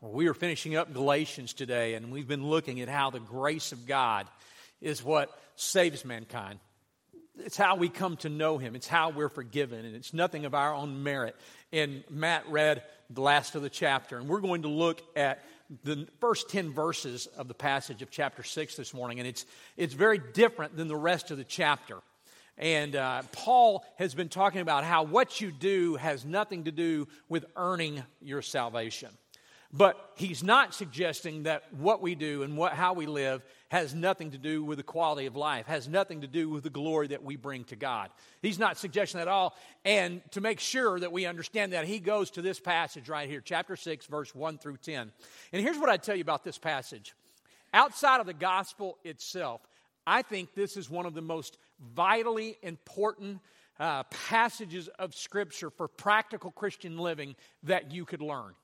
[0.00, 3.84] We are finishing up Galatians today, and we've been looking at how the grace of
[3.84, 4.28] God
[4.80, 6.60] is what saves mankind.
[7.40, 10.54] It's how we come to know Him, it's how we're forgiven, and it's nothing of
[10.54, 11.34] our own merit.
[11.72, 15.44] And Matt read the last of the chapter, and we're going to look at
[15.82, 19.46] the first 10 verses of the passage of chapter 6 this morning, and it's,
[19.76, 21.96] it's very different than the rest of the chapter.
[22.56, 27.08] And uh, Paul has been talking about how what you do has nothing to do
[27.28, 29.10] with earning your salvation.
[29.70, 34.30] But he's not suggesting that what we do and what, how we live has nothing
[34.30, 37.22] to do with the quality of life, has nothing to do with the glory that
[37.22, 38.08] we bring to God.
[38.40, 39.54] He's not suggesting that at all.
[39.84, 43.42] And to make sure that we understand that, he goes to this passage right here,
[43.42, 45.12] chapter 6, verse 1 through 10.
[45.52, 47.14] And here's what I'd tell you about this passage.
[47.74, 49.60] Outside of the gospel itself,
[50.06, 51.58] I think this is one of the most
[51.94, 53.40] vitally important
[53.78, 58.54] uh, passages of Scripture for practical Christian living that you could learn.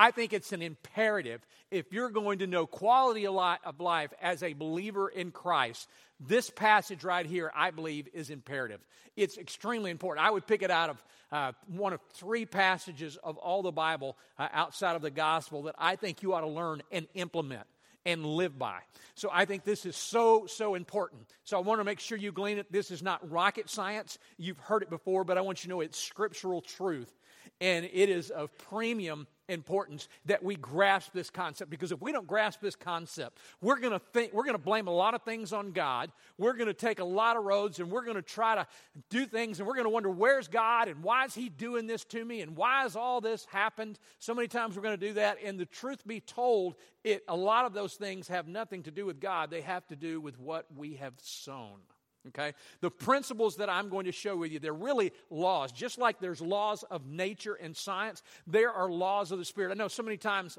[0.00, 4.54] I think it's an imperative if you're going to know quality of life as a
[4.54, 5.90] believer in Christ.
[6.18, 8.80] This passage right here, I believe, is imperative.
[9.14, 10.26] It's extremely important.
[10.26, 14.16] I would pick it out of uh, one of three passages of all the Bible
[14.38, 17.66] uh, outside of the gospel that I think you ought to learn and implement
[18.06, 18.78] and live by.
[19.16, 21.26] So I think this is so, so important.
[21.44, 22.72] So I want to make sure you glean it.
[22.72, 24.18] This is not rocket science.
[24.38, 27.14] You've heard it before, but I want you to know it's scriptural truth.
[27.60, 32.26] And it is of premium importance that we grasp this concept because if we don't
[32.26, 35.52] grasp this concept, we're going to think we're going to blame a lot of things
[35.52, 36.10] on God.
[36.38, 38.66] We're going to take a lot of roads and we're going to try to
[39.08, 42.04] do things and we're going to wonder where's God and why is he doing this
[42.06, 43.98] to me and why has all this happened?
[44.18, 47.36] So many times we're going to do that and the truth be told, it a
[47.36, 49.50] lot of those things have nothing to do with God.
[49.50, 51.80] They have to do with what we have sown.
[52.28, 52.52] Okay?
[52.80, 55.72] The principles that I'm going to show with you, they're really laws.
[55.72, 59.70] Just like there's laws of nature and science, there are laws of the Spirit.
[59.70, 60.58] I know so many times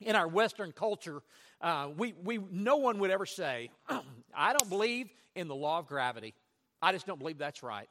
[0.00, 1.22] in our Western culture,
[1.60, 3.70] uh, we, we, no one would ever say,
[4.34, 6.34] I don't believe in the law of gravity.
[6.82, 7.88] I just don't believe that's right.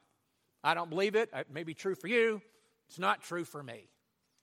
[0.64, 1.30] I don't believe it.
[1.34, 2.42] It may be true for you.
[2.88, 3.88] It's not true for me.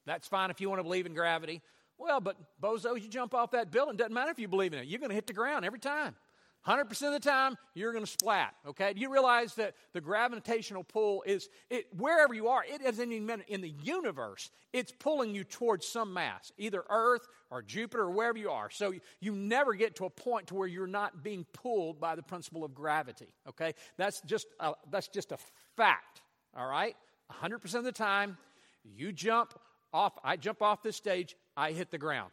[0.06, 1.62] That's fine if you want to believe in gravity.
[1.98, 3.96] Well, but bozo, you jump off that building.
[3.96, 4.86] Doesn't matter if you believe in it.
[4.86, 6.16] You're going to hit the ground every time.
[6.66, 8.92] 100% of the time, you're going to splat, okay?
[8.92, 13.42] Do you realize that the gravitational pull is, it, wherever you are, it isn't even
[13.48, 18.36] in the universe, it's pulling you towards some mass, either Earth or Jupiter or wherever
[18.36, 18.68] you are.
[18.68, 22.22] So you never get to a point to where you're not being pulled by the
[22.22, 23.74] principle of gravity, okay?
[23.96, 25.38] That's just a, that's just a
[25.76, 26.20] fact,
[26.54, 26.94] all right?
[27.42, 28.36] 100% of the time,
[28.84, 29.58] you jump
[29.94, 32.32] off, I jump off this stage, I hit the ground.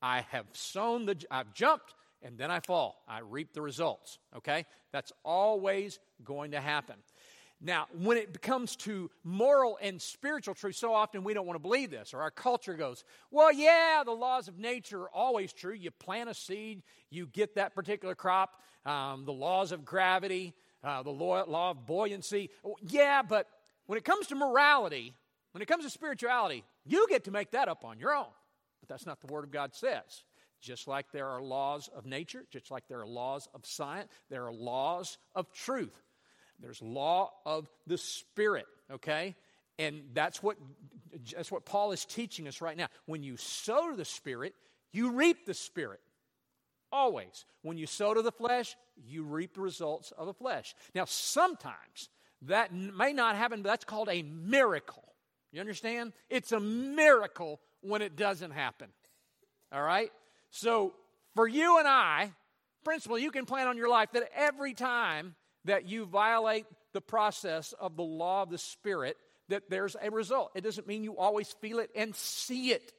[0.00, 1.94] I have sown the, I've jumped,
[2.24, 3.04] and then I fall.
[3.06, 4.18] I reap the results.
[4.36, 4.64] Okay?
[4.90, 6.96] That's always going to happen.
[7.60, 11.62] Now, when it comes to moral and spiritual truth, so often we don't want to
[11.62, 15.72] believe this, or our culture goes, well, yeah, the laws of nature are always true.
[15.72, 20.52] You plant a seed, you get that particular crop, um, the laws of gravity,
[20.82, 22.50] uh, the law, law of buoyancy.
[22.82, 23.46] Yeah, but
[23.86, 25.14] when it comes to morality,
[25.52, 28.26] when it comes to spirituality, you get to make that up on your own.
[28.80, 30.24] But that's not the Word of God says.
[30.64, 34.46] Just like there are laws of nature, just like there are laws of science, there
[34.46, 35.92] are laws of truth.
[36.58, 39.34] There's law of the Spirit, okay?
[39.78, 40.56] And that's what,
[41.36, 42.86] that's what Paul is teaching us right now.
[43.04, 44.54] When you sow to the Spirit,
[44.90, 46.00] you reap the Spirit.
[46.90, 47.44] Always.
[47.60, 50.74] When you sow to the flesh, you reap the results of the flesh.
[50.94, 52.08] Now, sometimes
[52.42, 55.04] that may not happen, but that's called a miracle.
[55.52, 56.14] You understand?
[56.30, 58.88] It's a miracle when it doesn't happen.
[59.70, 60.10] All right?
[60.56, 60.92] So,
[61.34, 62.30] for you and I,
[62.84, 65.34] principle, you can plan on your life that every time
[65.64, 69.16] that you violate the process of the law of the Spirit,
[69.48, 70.52] that there's a result.
[70.54, 72.92] It doesn't mean you always feel it and see it,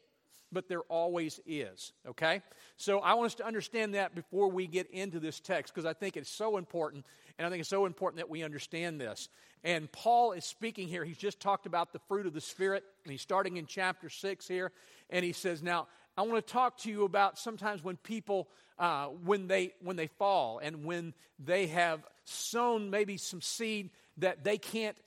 [0.51, 2.41] but there always is, okay?
[2.75, 5.93] So I want us to understand that before we get into this text because I
[5.93, 7.05] think it's so important,
[7.37, 9.29] and I think it's so important that we understand this.
[9.63, 11.05] And Paul is speaking here.
[11.05, 14.45] He's just talked about the fruit of the Spirit, and he's starting in chapter 6
[14.45, 14.73] here,
[15.09, 15.87] and he says, Now,
[16.17, 18.47] I want to talk to you about sometimes when people,
[18.79, 24.43] uh, when, they, when they fall and when they have sown maybe some seed that
[24.43, 24.97] they can't,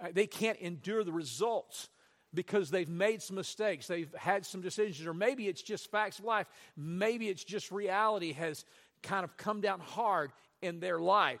[0.00, 1.88] uh, they can't endure the results
[2.32, 6.24] because they've made some mistakes, they've had some decisions, or maybe it's just facts of
[6.24, 6.46] life,
[6.76, 8.64] maybe it's just reality has
[9.02, 11.40] kind of come down hard in their life.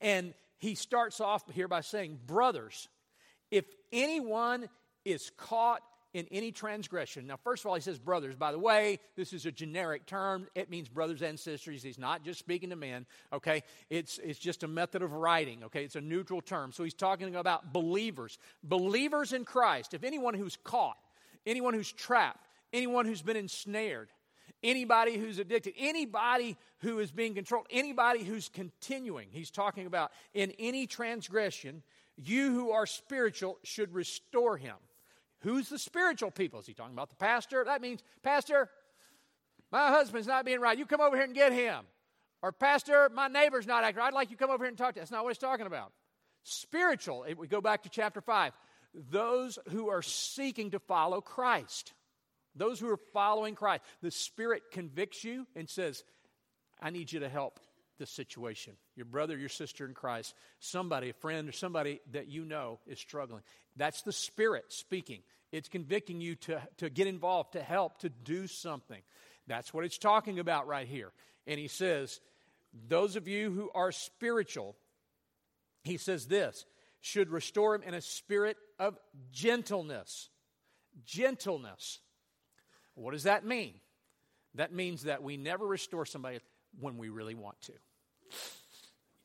[0.00, 2.88] And he starts off here by saying, Brothers,
[3.50, 4.68] if anyone
[5.04, 5.82] is caught
[6.14, 7.26] in any transgression.
[7.26, 8.34] Now, first of all, he says brothers.
[8.34, 10.46] By the way, this is a generic term.
[10.54, 11.82] It means brothers and sisters.
[11.82, 13.62] He's not just speaking to men, okay?
[13.90, 15.84] It's, it's just a method of writing, okay?
[15.84, 16.72] It's a neutral term.
[16.72, 18.38] So he's talking about believers.
[18.62, 19.94] Believers in Christ.
[19.94, 20.98] If anyone who's caught,
[21.46, 24.08] anyone who's trapped, anyone who's been ensnared,
[24.62, 29.28] anybody who's addicted, anybody who is being controlled, anybody who's continuing.
[29.30, 31.82] He's talking about in any transgression,
[32.16, 34.74] you who are spiritual should restore him.
[35.42, 36.60] Who's the spiritual people?
[36.60, 37.64] Is he talking about the pastor?
[37.64, 38.68] That means, Pastor,
[39.70, 40.76] my husband's not being right.
[40.76, 41.84] You come over here and get him.
[42.42, 44.08] Or, Pastor, my neighbor's not acting right.
[44.08, 45.00] I'd like you to come over here and talk to.
[45.00, 45.92] That's not what he's talking about.
[46.42, 48.52] Spiritual, we go back to chapter 5,
[48.94, 51.92] those who are seeking to follow Christ.
[52.54, 53.84] Those who are following Christ.
[54.02, 56.02] The Spirit convicts you and says,
[56.80, 57.60] I need you to help
[57.98, 58.74] this situation.
[58.96, 62.98] Your brother, your sister in Christ, somebody, a friend, or somebody that you know is
[62.98, 63.42] struggling.
[63.76, 65.20] That's the Spirit speaking.
[65.52, 69.00] It's convicting you to, to get involved, to help, to do something.
[69.46, 71.12] That's what it's talking about right here.
[71.46, 72.20] And he says,
[72.88, 74.76] Those of you who are spiritual,
[75.84, 76.64] he says this,
[77.00, 78.98] should restore him in a spirit of
[79.32, 80.28] gentleness.
[81.04, 82.00] Gentleness.
[82.94, 83.74] What does that mean?
[84.54, 86.40] That means that we never restore somebody
[86.80, 87.72] when we really want to.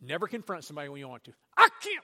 [0.01, 1.31] Never confront somebody when you want to.
[1.57, 2.03] I can't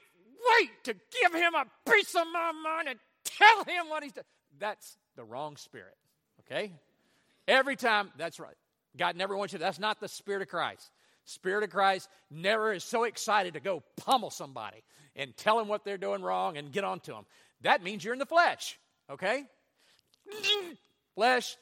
[0.58, 4.24] wait to give him a piece of my mind and tell him what he's done.
[4.58, 5.96] That's the wrong spirit,
[6.40, 6.72] okay?
[7.46, 8.54] Every time, that's right.
[8.96, 9.58] God never wants you.
[9.58, 10.90] That's not the spirit of Christ.
[11.24, 14.82] Spirit of Christ never is so excited to go pummel somebody
[15.14, 17.26] and tell them what they're doing wrong and get on to them.
[17.62, 18.78] That means you're in the flesh,
[19.10, 19.44] okay?
[21.14, 21.56] Flesh,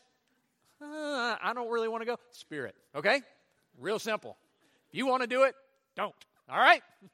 [0.80, 2.16] uh, I don't really want to go.
[2.30, 3.22] Spirit, okay?
[3.78, 4.36] Real simple.
[4.90, 5.54] If you want to do it,
[5.96, 6.14] don't.
[6.48, 6.82] All right?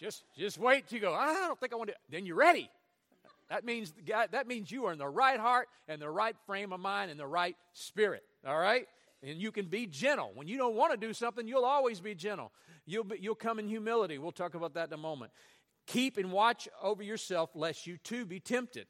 [0.00, 1.96] Just just wait till you go, I don't think I want to.
[2.08, 2.70] Then you're ready.
[3.50, 6.80] That means that means you are in the right heart and the right frame of
[6.80, 8.22] mind and the right spirit.
[8.46, 8.86] All right?
[9.22, 10.30] And you can be gentle.
[10.34, 12.50] When you don't want to do something, you'll always be gentle.
[12.86, 14.18] You'll, be, you'll come in humility.
[14.18, 15.32] We'll talk about that in a moment.
[15.86, 18.86] Keep and watch over yourself lest you too be tempted.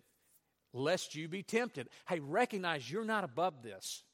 [0.73, 1.89] Lest you be tempted.
[2.09, 4.05] Hey, recognize you're not above this.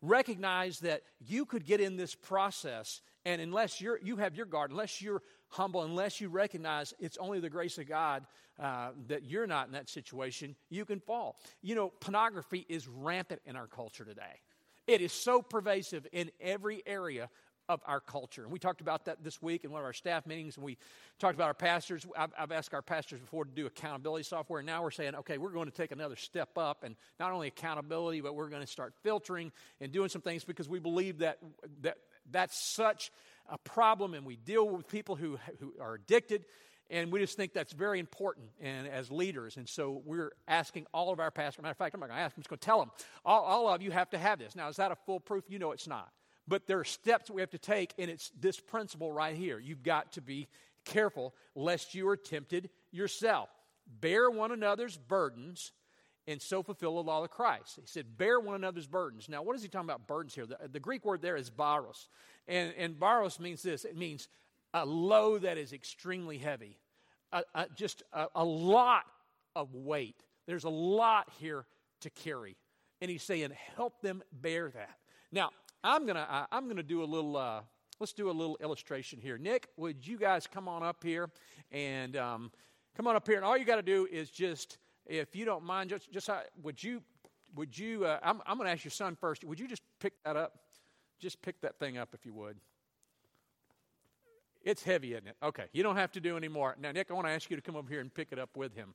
[0.00, 4.70] Recognize that you could get in this process, and unless you're, you have your guard,
[4.70, 8.24] unless you're humble, unless you recognize it's only the grace of God
[8.58, 11.38] uh, that you're not in that situation, you can fall.
[11.62, 14.40] You know, pornography is rampant in our culture today.
[14.86, 17.28] It is so pervasive in every area
[17.68, 18.42] of our culture.
[18.42, 20.76] And we talked about that this week in one of our staff meetings, and we
[21.18, 22.04] talked about our pastors.
[22.16, 25.38] I've, I've, asked our pastors before to do accountability software, and now we're saying, okay,
[25.38, 28.66] we're going to take another step up, and not only accountability, but we're going to
[28.66, 31.38] start filtering and doing some things because we believe that,
[31.82, 31.98] that
[32.32, 33.10] that's such
[33.48, 36.44] a problem, and we deal with people who, who are addicted
[36.92, 39.56] and we just think that's very important and as leaders.
[39.56, 41.62] And so we're asking all of our pastors.
[41.62, 42.36] Matter of fact, I'm not going to ask.
[42.36, 42.90] I'm just going to tell them.
[43.24, 44.54] All, all of you have to have this.
[44.54, 45.44] Now, is that a foolproof?
[45.48, 46.10] You know it's not.
[46.46, 49.58] But there are steps we have to take, and it's this principle right here.
[49.58, 50.48] You've got to be
[50.84, 53.48] careful lest you are tempted yourself.
[53.86, 55.72] Bear one another's burdens
[56.26, 57.78] and so fulfill the law of Christ.
[57.80, 59.28] He said, bear one another's burdens.
[59.28, 60.46] Now, what is he talking about burdens here?
[60.46, 62.08] The, the Greek word there is baros.
[62.46, 64.28] And, and baros means this it means
[64.74, 66.78] a load that is extremely heavy,
[67.32, 69.04] a, a, just a, a lot
[69.54, 70.22] of weight.
[70.46, 71.66] There's a lot here
[72.00, 72.56] to carry.
[73.00, 74.98] And he's saying, help them bear that.
[75.32, 75.50] Now,
[75.84, 77.36] I'm gonna uh, I'm gonna do a little.
[77.36, 77.60] Uh,
[78.00, 79.38] let's do a little illustration here.
[79.38, 81.30] Nick, would you guys come on up here
[81.70, 82.50] and um,
[82.96, 83.36] come on up here?
[83.36, 86.30] And all you got to do is just, if you don't mind, just just
[86.62, 87.02] would you
[87.54, 88.04] would you?
[88.04, 89.44] Uh, I'm I'm gonna ask your son first.
[89.44, 90.58] Would you just pick that up?
[91.18, 92.56] Just pick that thing up if you would.
[94.64, 95.36] It's heavy, isn't it?
[95.42, 96.76] Okay, you don't have to do any more.
[96.80, 98.56] Now, Nick, I want to ask you to come over here and pick it up
[98.56, 98.94] with him.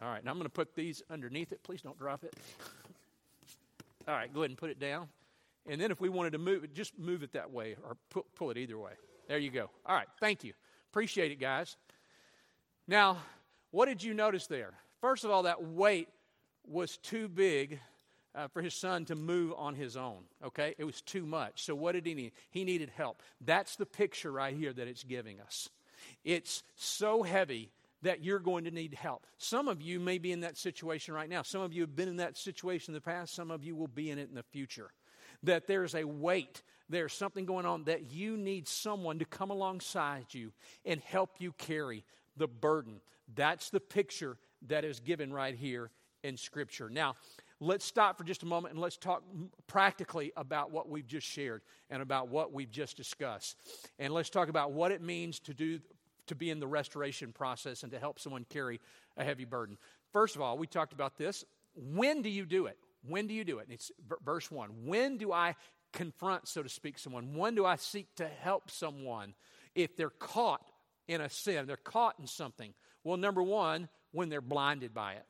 [0.00, 1.62] All right, now I'm going to put these underneath it.
[1.62, 2.36] Please don't drop it.
[4.08, 5.08] All right, go ahead and put it down.
[5.66, 7.96] And then if we wanted to move it, just move it that way or
[8.36, 8.92] pull it either way.
[9.28, 9.70] There you go.
[9.86, 10.52] All right, thank you.
[10.94, 11.76] Appreciate it, guys.
[12.86, 13.16] Now,
[13.72, 14.74] what did you notice there?
[15.00, 16.06] First of all, that weight
[16.68, 17.80] was too big
[18.32, 20.18] uh, for his son to move on his own.
[20.44, 20.76] Okay?
[20.78, 21.64] It was too much.
[21.64, 22.30] So, what did he need?
[22.52, 23.22] He needed help.
[23.40, 25.68] That's the picture right here that it's giving us.
[26.22, 27.72] It's so heavy
[28.02, 29.26] that you're going to need help.
[29.36, 31.42] Some of you may be in that situation right now.
[31.42, 33.34] Some of you have been in that situation in the past.
[33.34, 34.92] Some of you will be in it in the future.
[35.42, 40.26] That there's a weight, there's something going on that you need someone to come alongside
[40.32, 40.52] you
[40.84, 42.04] and help you carry
[42.36, 43.00] the burden.
[43.34, 44.36] That's the picture
[44.68, 45.90] that is given right here
[46.22, 46.88] in Scripture.
[46.90, 47.14] Now,
[47.60, 49.22] let's stop for just a moment and let's talk
[49.66, 53.56] practically about what we've just shared and about what we've just discussed.
[53.98, 55.80] And let's talk about what it means to do
[56.26, 58.80] to be in the restoration process and to help someone carry
[59.16, 59.76] a heavy burden.
[60.12, 61.44] First of all, we talked about this.
[61.74, 62.78] When do you do it?
[63.06, 63.66] When do you do it?
[63.70, 63.90] it's
[64.24, 64.86] verse 1.
[64.86, 65.54] When do I
[65.94, 67.34] confront, so to speak, someone?
[67.34, 69.34] When do I seek to help someone
[69.74, 70.60] if they're caught
[71.08, 71.66] in a sin?
[71.66, 72.74] They're caught in something.
[73.02, 75.24] Well, number one, when they're blinded by it.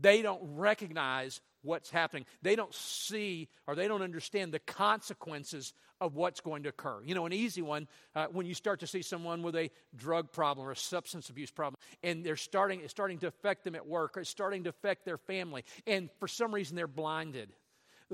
[0.00, 2.26] They don't recognize what's happening.
[2.42, 7.00] They don't see or they don't understand the consequences of what's going to occur.
[7.04, 10.32] You know, an easy one uh, when you start to see someone with a drug
[10.32, 13.86] problem or a substance abuse problem, and they're starting it's starting to affect them at
[13.86, 17.52] work, or it's starting to affect their family, and for some reason they're blinded.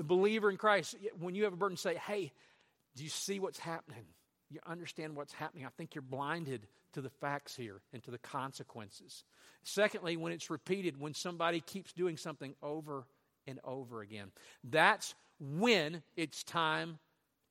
[0.01, 2.33] The believer in Christ, when you have a burden, say, "Hey,
[2.95, 4.07] do you see what's happening?
[4.49, 5.63] You understand what's happening?
[5.63, 9.23] I think you're blinded to the facts here and to the consequences."
[9.61, 13.05] Secondly, when it's repeated, when somebody keeps doing something over
[13.45, 14.31] and over again.
[14.63, 16.97] That's when it's time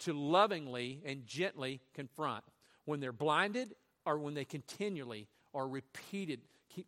[0.00, 2.44] to lovingly and gently confront.
[2.84, 6.40] When they're blinded or when they continually or repeated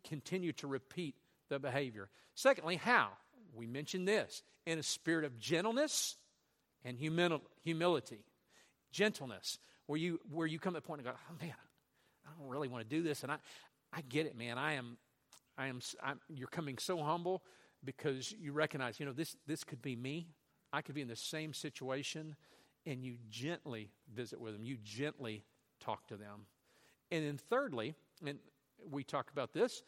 [0.03, 1.15] continue to repeat
[1.47, 2.09] the behavior.
[2.35, 3.17] Secondly, how?
[3.55, 6.15] We mentioned this in a spirit of gentleness
[6.83, 8.25] and humility.
[8.91, 9.57] Gentleness,
[9.87, 11.53] where you where you come to the point and go, oh man,
[12.25, 13.37] I don't really want to do this, and I,
[13.91, 14.57] I get it, man.
[14.57, 14.97] I am,
[15.57, 15.79] I am.
[16.03, 17.43] I'm, you're coming so humble
[17.83, 20.27] because you recognize, you know, this, this could be me.
[20.71, 22.35] I could be in the same situation,
[22.85, 24.63] and you gently visit with them.
[24.63, 25.43] You gently
[25.79, 26.47] talk to them.
[27.11, 27.95] And then, thirdly,
[28.25, 28.39] and
[28.89, 29.83] we talk about this,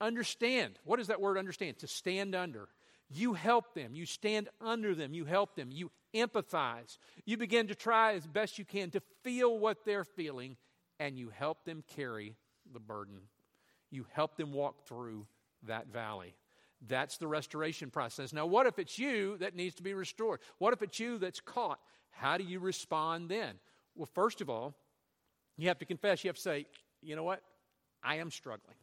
[0.00, 0.78] understand.
[0.84, 1.78] What does that word understand?
[1.78, 2.68] To stand under.
[3.14, 3.94] You help them.
[3.94, 5.12] You stand under them.
[5.14, 5.70] You help them.
[5.70, 6.98] You empathize.
[7.24, 10.56] You begin to try as best you can to feel what they're feeling,
[10.98, 12.36] and you help them carry
[12.72, 13.20] the burden.
[13.90, 15.26] You help them walk through
[15.64, 16.34] that valley.
[16.88, 18.32] That's the restoration process.
[18.32, 20.40] Now, what if it's you that needs to be restored?
[20.58, 21.78] What if it's you that's caught?
[22.10, 23.54] How do you respond then?
[23.94, 24.74] Well, first of all,
[25.56, 26.24] you have to confess.
[26.24, 26.66] You have to say,
[27.02, 27.42] you know what?
[28.02, 28.76] I am struggling.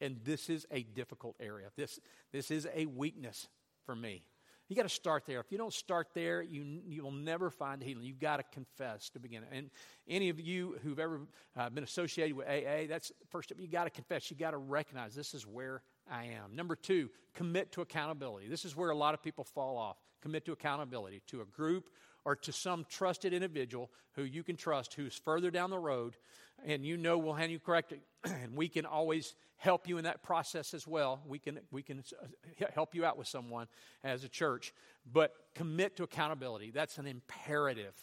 [0.00, 1.68] And this is a difficult area.
[1.76, 1.98] This,
[2.32, 3.48] this is a weakness
[3.84, 4.22] for me.
[4.68, 5.40] You got to start there.
[5.40, 8.04] If you don't start there, you, you will never find healing.
[8.04, 9.42] You've got to confess to begin.
[9.50, 9.70] And
[10.06, 11.22] any of you who've ever
[11.56, 13.58] uh, been associated with AA, that's first step.
[13.58, 14.30] You got to confess.
[14.30, 16.54] You got to recognize this is where I am.
[16.54, 18.48] Number two, commit to accountability.
[18.48, 19.96] This is where a lot of people fall off.
[20.20, 21.88] Commit to accountability to a group
[22.24, 26.16] or to some trusted individual who you can trust who's further down the road
[26.64, 28.00] and you know will hand you correctly.
[28.24, 31.20] and we can always help you in that process as well.
[31.26, 33.66] We can, we can uh, help you out with someone
[34.04, 34.72] as a church.
[35.10, 36.70] But commit to accountability.
[36.70, 37.94] That's an imperative.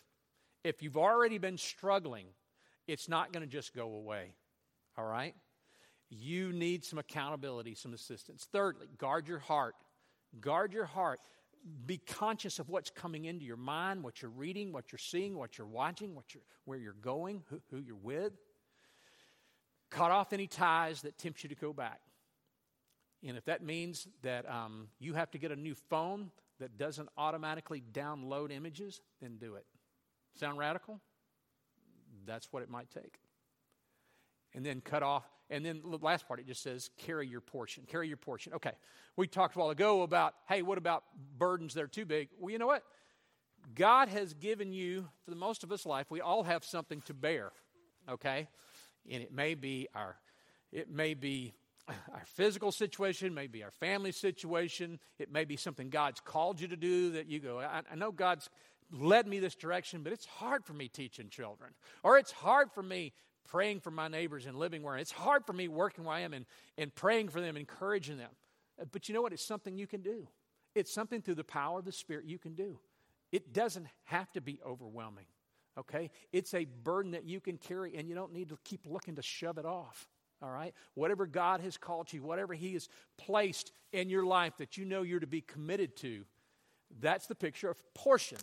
[0.63, 2.27] If you've already been struggling,
[2.88, 4.34] it's not going to just go away.
[4.98, 5.36] All right?
[6.10, 8.48] You need some accountability, some assistance.
[8.51, 9.75] Thirdly, guard your heart.
[10.39, 11.19] Guard your heart.
[11.86, 15.57] Be conscious of what's coming into your mind, what you're reading, what you're seeing, what
[15.57, 18.34] you're watching, what you're, where you're going, who, who you're with.
[19.89, 22.01] Cut off any ties that tempt you to go back.
[23.25, 26.29] And if that means that um, you have to get a new phone
[26.60, 29.65] that doesn't automatically download images, then do it.
[30.39, 31.00] Sound radical?
[32.25, 33.19] That's what it might take.
[34.53, 37.83] And then cut off and then the last part, it just says, carry your portion.
[37.87, 38.53] Carry your portion.
[38.53, 38.71] Okay.
[39.15, 41.03] We talked a while ago about, hey, what about
[41.37, 42.29] burdens that are too big?
[42.39, 42.83] Well, you know what?
[43.73, 47.13] God has given you, for the most of us life, we all have something to
[47.13, 47.51] bear.
[48.09, 48.47] Okay?
[49.09, 50.17] And it may be our,
[50.71, 51.53] it may be
[51.87, 54.99] our physical situation, maybe our family situation.
[55.19, 58.11] It may be something God's called you to do that you go, I, I know
[58.11, 58.49] God's
[58.91, 61.71] led me this direction, but it's hard for me teaching children.
[62.03, 63.13] Or it's hard for me
[63.47, 66.33] praying for my neighbors and living where it's hard for me working where I am
[66.33, 66.45] and,
[66.77, 68.31] and praying for them, encouraging them.
[68.91, 69.33] But you know what?
[69.33, 70.27] It's something you can do.
[70.73, 72.79] It's something through the power of the Spirit you can do.
[73.31, 75.25] It doesn't have to be overwhelming,
[75.79, 76.11] okay?
[76.33, 79.21] It's a burden that you can carry, and you don't need to keep looking to
[79.21, 80.07] shove it off,
[80.41, 80.73] all right?
[80.93, 85.01] Whatever God has called you, whatever He has placed in your life that you know
[85.01, 86.25] you're to be committed to,
[86.99, 88.37] that's the picture of portion.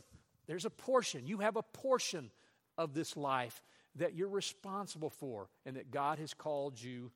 [0.47, 1.27] There's a portion.
[1.27, 2.31] You have a portion
[2.77, 3.63] of this life
[3.97, 7.11] that you're responsible for and that God has called you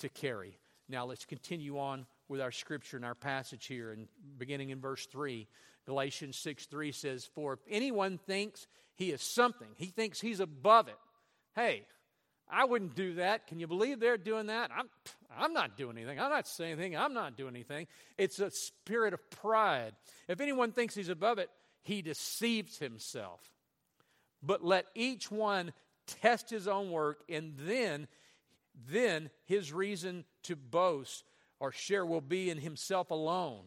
[0.00, 0.58] to carry.
[0.88, 4.08] Now let's continue on with our scripture and our passage here and
[4.38, 5.46] beginning in verse 3.
[5.86, 10.88] Galatians 6 3 says, For if anyone thinks he is something, he thinks he's above
[10.88, 10.98] it.
[11.54, 11.84] Hey,
[12.50, 13.46] I wouldn't do that.
[13.46, 14.70] Can you believe they're doing that?
[14.74, 14.88] I'm,
[15.36, 16.18] I'm not doing anything.
[16.18, 16.96] I'm not saying anything.
[16.96, 17.86] I'm not doing anything.
[18.16, 19.92] It's a spirit of pride.
[20.28, 21.50] If anyone thinks he's above it,
[21.82, 23.40] he deceives himself.
[24.42, 25.72] But let each one
[26.08, 28.08] test his own work, and then,
[28.88, 31.24] then his reason to boast
[31.60, 33.64] or share will be in himself alone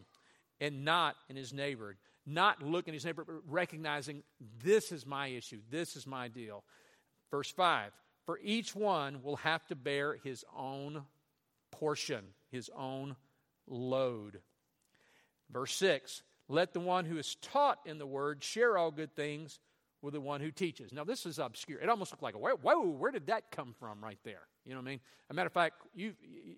[0.59, 1.95] and not in his neighbor.
[2.25, 4.23] Not looking at his neighbor, but recognizing
[4.63, 6.63] this is my issue, this is my deal.
[7.31, 7.91] Verse 5
[8.25, 11.03] For each one will have to bear his own
[11.71, 13.15] portion, his own
[13.67, 14.39] load.
[15.49, 19.59] Verse 6 Let the one who is taught in the word share all good things
[20.01, 20.91] with the one who teaches.
[20.91, 21.79] Now, this is obscure.
[21.79, 24.47] It almost looked like, whoa, where did that come from right there?
[24.65, 24.99] You know what I mean?
[25.29, 26.13] As a matter of fact, you,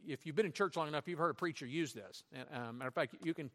[0.07, 2.23] if you've been in church long enough, you've heard a preacher use this.
[2.33, 3.49] And, um, matter of fact, you can,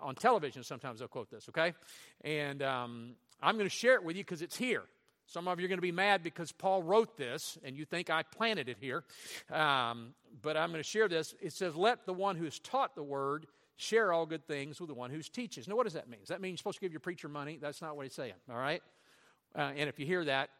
[0.00, 1.74] on television, sometimes they'll quote this, okay?
[2.22, 4.84] And um, I'm going to share it with you because it's here.
[5.26, 8.08] Some of you are going to be mad because Paul wrote this and you think
[8.08, 9.04] I planted it here.
[9.52, 11.34] Um, but I'm going to share this.
[11.40, 14.88] It says, Let the one who has taught the word share all good things with
[14.88, 15.68] the one who teaches.
[15.68, 16.20] Now, what does that mean?
[16.20, 17.58] Does that mean you're supposed to give your preacher money?
[17.60, 18.82] That's not what he's saying, all right?
[19.58, 20.50] Uh, and if you hear that,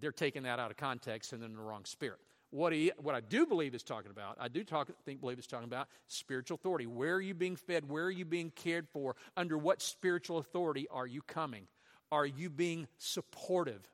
[0.00, 2.18] they're taking that out of context and in the wrong spirit.
[2.50, 5.46] What, he, what I do believe is talking about, I do talk, think believe is
[5.46, 6.86] talking about spiritual authority.
[6.86, 7.88] Where are you being fed?
[7.88, 9.14] Where are you being cared for?
[9.36, 11.68] Under what spiritual authority are you coming?
[12.10, 13.88] Are you being supportive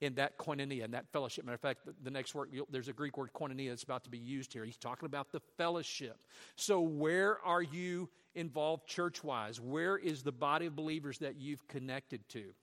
[0.00, 1.44] in that koinonia, in that fellowship?
[1.44, 4.18] Matter of fact, the, next word, there's a Greek word koinonia that's about to be
[4.18, 4.64] used here.
[4.64, 6.16] He's talking about the fellowship.
[6.56, 9.60] So, where are you involved church wise?
[9.60, 12.54] Where is the body of believers that you've connected to?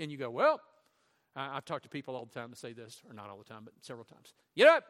[0.00, 0.60] And you go, well,
[1.36, 3.44] I, have talked to people all the time that say this, or not all the
[3.44, 4.34] time, but several times.
[4.54, 4.80] You know,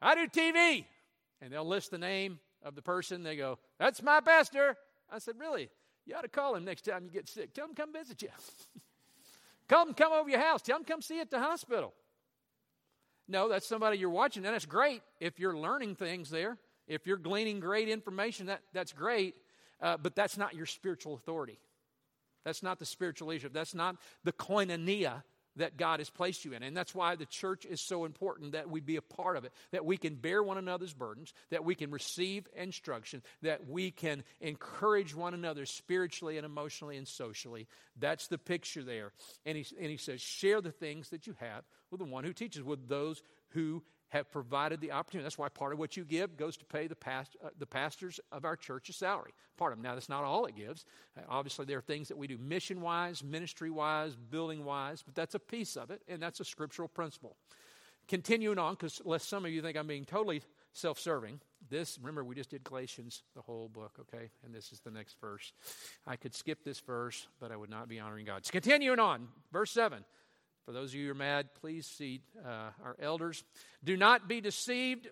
[0.00, 0.84] I do TV.
[1.40, 3.24] And they'll list the name of the person.
[3.24, 4.76] They go, that's my pastor.
[5.10, 5.68] I said, really?
[6.06, 7.52] You ought to call him next time you get sick.
[7.52, 8.28] Tell him come visit you.
[9.68, 10.62] come, come over your house.
[10.62, 11.92] Tell him come see you at the hospital.
[13.28, 16.58] No, that's somebody you're watching, and that's great if you're learning things there.
[16.86, 19.34] If you're gleaning great information, that, that's great,
[19.80, 21.58] uh, but that's not your spiritual authority.
[22.44, 23.52] That's not the spiritual leadership.
[23.52, 25.22] That's not the koinonia
[25.56, 26.62] that God has placed you in.
[26.62, 29.52] And that's why the church is so important that we be a part of it,
[29.70, 34.24] that we can bear one another's burdens, that we can receive instruction, that we can
[34.40, 37.68] encourage one another spiritually and emotionally and socially.
[37.98, 39.12] That's the picture there.
[39.44, 42.32] And he, and he says, share the things that you have with the one who
[42.32, 45.24] teaches, with those who have provided the opportunity.
[45.24, 48.20] That's why part of what you give goes to pay the, past, uh, the pastors
[48.30, 49.32] of our church's salary.
[49.56, 49.84] Part of them.
[49.84, 50.84] Now, that's not all it gives.
[51.16, 55.14] Uh, obviously, there are things that we do mission wise, ministry wise, building wise, but
[55.14, 57.36] that's a piece of it, and that's a scriptural principle.
[58.06, 60.42] Continuing on, because lest some of you think I'm being totally
[60.74, 61.40] self serving,
[61.70, 64.30] this, remember, we just did Galatians, the whole book, okay?
[64.44, 65.54] And this is the next verse.
[66.06, 68.44] I could skip this verse, but I would not be honoring God.
[68.44, 70.04] So continuing on, verse 7.
[70.64, 73.42] For those of you who are mad, please see uh, our elders.
[73.82, 75.08] Do not be deceived.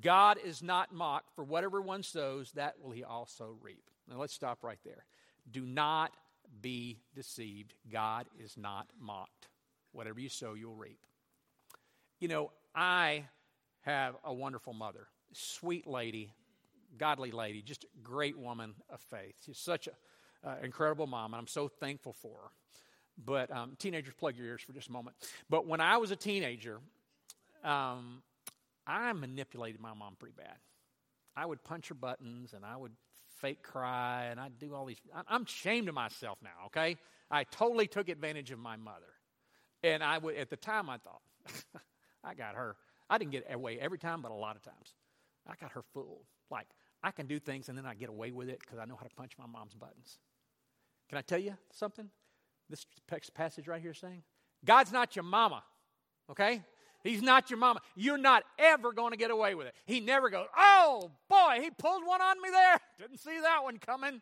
[0.00, 1.34] God is not mocked.
[1.34, 3.84] For whatever one sows, that will he also reap.
[4.08, 5.04] Now let's stop right there.
[5.50, 6.12] Do not
[6.60, 7.74] be deceived.
[7.90, 9.48] God is not mocked.
[9.92, 11.00] Whatever you sow, you'll reap.
[12.20, 13.24] You know, I
[13.82, 16.32] have a wonderful mother, sweet lady,
[16.96, 19.36] godly lady, just a great woman of faith.
[19.44, 19.94] She's such an
[20.44, 22.50] uh, incredible mom, and I'm so thankful for her.
[23.24, 25.16] But um, teenagers, plug your ears for just a moment.
[25.50, 26.78] But when I was a teenager,
[27.64, 28.22] um,
[28.86, 30.56] I manipulated my mom pretty bad.
[31.36, 32.92] I would punch her buttons and I would
[33.40, 34.98] fake cry and I'd do all these.
[35.28, 36.96] I'm ashamed of myself now, okay?
[37.30, 39.12] I totally took advantage of my mother.
[39.82, 41.20] And I would, at the time, I thought,
[42.24, 42.76] I got her.
[43.08, 44.94] I didn't get away every time, but a lot of times.
[45.46, 46.24] I got her fooled.
[46.50, 46.66] Like,
[47.02, 49.06] I can do things and then I get away with it because I know how
[49.06, 50.18] to punch my mom's buttons.
[51.08, 52.10] Can I tell you something?
[52.70, 52.86] This
[53.34, 54.22] passage right here saying?
[54.64, 55.62] God's not your mama,
[56.30, 56.62] okay?
[57.04, 57.80] He's not your mama.
[57.94, 59.74] You're not ever going to get away with it.
[59.86, 62.78] He never goes, oh boy, he pulled one on me there.
[62.98, 64.20] Didn't see that one coming.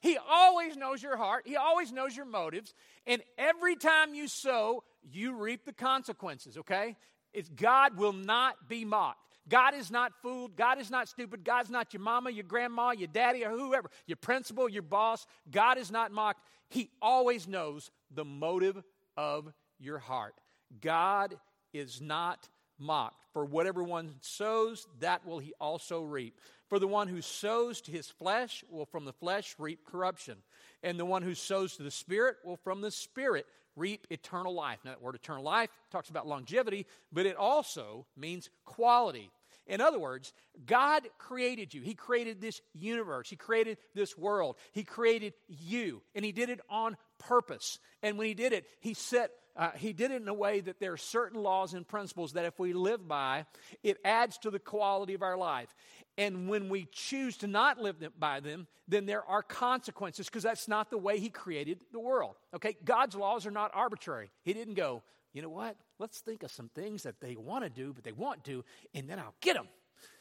[0.00, 2.74] He always knows your heart, He always knows your motives.
[3.06, 6.96] And every time you sow, you reap the consequences, okay?
[7.32, 9.29] It's, God will not be mocked.
[9.50, 10.56] God is not fooled.
[10.56, 11.44] God is not stupid.
[11.44, 15.26] God's not your mama, your grandma, your daddy, or whoever, your principal, your boss.
[15.50, 16.40] God is not mocked.
[16.70, 18.82] He always knows the motive
[19.16, 20.34] of your heart.
[20.80, 21.36] God
[21.72, 23.16] is not mocked.
[23.32, 26.40] For whatever one sows, that will he also reap.
[26.68, 30.36] For the one who sows to his flesh will from the flesh reap corruption.
[30.82, 34.78] And the one who sows to the Spirit will from the Spirit reap eternal life.
[34.84, 39.30] Now, that word eternal life talks about longevity, but it also means quality.
[39.66, 40.32] In other words,
[40.66, 41.82] God created you.
[41.82, 43.30] He created this universe.
[43.30, 44.56] He created this world.
[44.72, 47.78] He created you, and He did it on purpose.
[48.02, 50.80] And when He did it, He set uh, he did it in a way that
[50.80, 53.44] there are certain laws and principles that if we live by,
[53.82, 55.68] it adds to the quality of our life.
[56.16, 60.68] And when we choose to not live by them, then there are consequences because that's
[60.68, 62.36] not the way He created the world.
[62.54, 62.76] Okay?
[62.84, 64.30] God's laws are not arbitrary.
[64.42, 65.76] He didn't go, you know what?
[65.98, 68.64] Let's think of some things that they want to do, but they won't do,
[68.94, 69.68] and then I'll get them.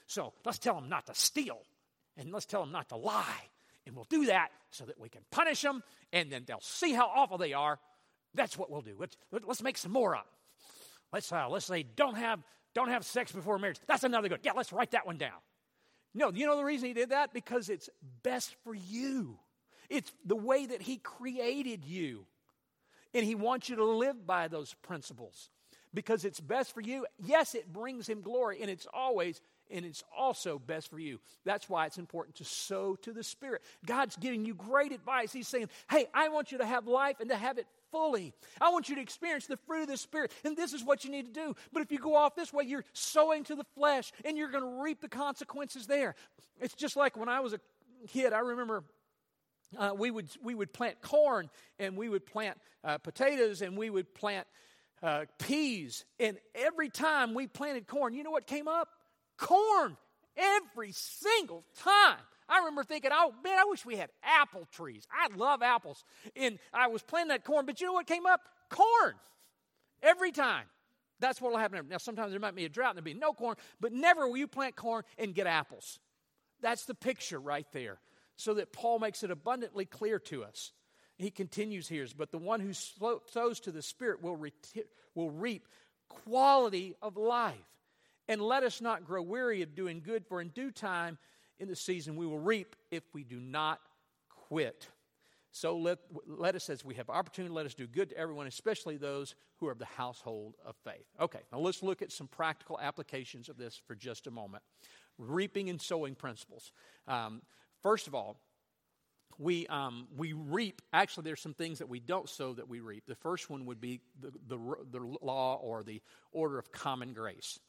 [0.07, 1.59] So let's tell them not to steal,
[2.17, 3.49] and let's tell them not to lie.
[3.85, 7.07] And we'll do that so that we can punish them, and then they'll see how
[7.07, 7.79] awful they are.
[8.35, 8.95] That's what we'll do.
[8.99, 10.27] Let's, let's make some more up.
[11.11, 12.39] Let's, uh, let's say, don't have,
[12.75, 13.79] don't have sex before marriage.
[13.87, 14.41] That's another good.
[14.43, 15.39] Yeah, let's write that one down.
[16.13, 17.33] No, you know the reason he did that?
[17.33, 17.89] Because it's
[18.23, 19.39] best for you.
[19.89, 22.25] It's the way that he created you.
[23.13, 25.49] And He wants you to live by those principles
[25.93, 27.05] because it's best for you.
[27.23, 29.41] Yes, it brings Him glory, and it's always
[29.71, 31.19] and it's also best for you.
[31.45, 33.61] That's why it's important to sow to the Spirit.
[33.85, 35.31] God's giving you great advice.
[35.31, 38.33] He's saying, Hey, I want you to have life and to have it fully.
[38.59, 41.11] I want you to experience the fruit of the Spirit, and this is what you
[41.11, 41.55] need to do.
[41.71, 44.63] But if you go off this way, you're sowing to the flesh, and you're going
[44.63, 46.15] to reap the consequences there.
[46.59, 47.59] It's just like when I was a
[48.07, 48.83] kid, I remember
[49.77, 53.89] uh, we, would, we would plant corn and we would plant uh, potatoes and we
[53.89, 54.47] would plant
[55.03, 56.05] uh, peas.
[56.19, 58.89] And every time we planted corn, you know what came up?
[59.37, 59.97] Corn.
[60.35, 62.17] Every single time.
[62.47, 65.07] I remember thinking, oh man, I wish we had apple trees.
[65.11, 66.03] I love apples.
[66.35, 68.41] And I was planting that corn, but you know what came up?
[68.69, 69.13] Corn.
[70.01, 70.65] Every time.
[71.19, 71.85] That's what will happen.
[71.89, 74.37] Now, sometimes there might be a drought and there'll be no corn, but never will
[74.37, 75.99] you plant corn and get apples.
[76.61, 77.99] That's the picture right there.
[78.39, 80.71] So that Paul makes it abundantly clear to us.
[81.17, 84.41] He continues here, but the one who sows to the Spirit will,
[85.13, 85.67] will reap
[86.07, 87.57] quality of life.
[88.29, 91.17] And let us not grow weary of doing good, for in due time,
[91.59, 93.81] in the season, we will reap if we do not
[94.47, 94.87] quit.
[95.51, 98.95] So let, let us, as we have opportunity, let us do good to everyone, especially
[98.95, 101.07] those who are of the household of faith.
[101.19, 104.63] Okay, now let's look at some practical applications of this for just a moment
[105.19, 106.71] reaping and sowing principles.
[107.07, 107.41] Um,
[107.83, 108.37] first of all,
[109.37, 113.05] we, um, we reap, actually, there's some things that we don't sow that we reap.
[113.05, 117.59] The first one would be the, the, the law or the order of common grace.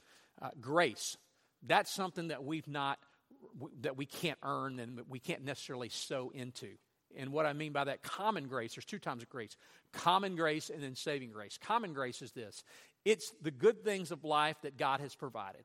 [0.43, 1.17] Uh, grace,
[1.63, 2.99] that's something that we've not,
[3.83, 6.71] that we can't earn and we can't necessarily sow into.
[7.17, 9.57] And what I mean by that common grace, there's two times of grace
[9.93, 11.59] common grace and then saving grace.
[11.61, 12.65] Common grace is this
[13.05, 15.63] it's the good things of life that God has provided.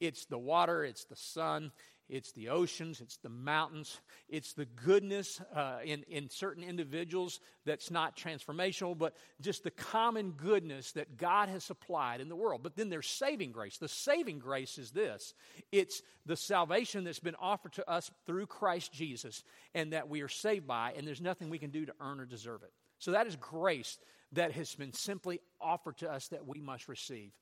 [0.00, 1.72] It's the water, it's the sun,
[2.08, 7.90] it's the oceans, it's the mountains, it's the goodness uh, in, in certain individuals that's
[7.90, 12.62] not transformational, but just the common goodness that God has supplied in the world.
[12.62, 13.78] But then there's saving grace.
[13.78, 15.34] The saving grace is this
[15.70, 19.42] it's the salvation that's been offered to us through Christ Jesus
[19.74, 22.26] and that we are saved by, and there's nothing we can do to earn or
[22.26, 22.72] deserve it.
[22.98, 23.98] So that is grace
[24.32, 27.32] that has been simply offered to us that we must receive.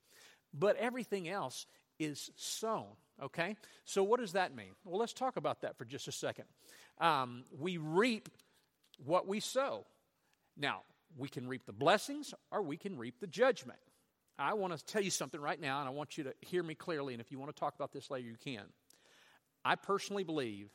[0.53, 1.65] But everything else
[1.99, 2.87] is sown.
[3.21, 3.55] Okay?
[3.85, 4.71] So, what does that mean?
[4.83, 6.45] Well, let's talk about that for just a second.
[6.99, 8.29] Um, we reap
[9.05, 9.85] what we sow.
[10.57, 10.81] Now,
[11.17, 13.79] we can reap the blessings or we can reap the judgment.
[14.39, 16.73] I want to tell you something right now, and I want you to hear me
[16.73, 17.13] clearly.
[17.13, 18.63] And if you want to talk about this later, you can.
[19.63, 20.69] I personally believe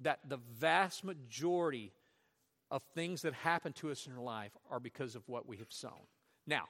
[0.00, 1.92] that the vast majority
[2.70, 5.70] of things that happen to us in our life are because of what we have
[5.70, 5.92] sown.
[6.46, 6.64] Now,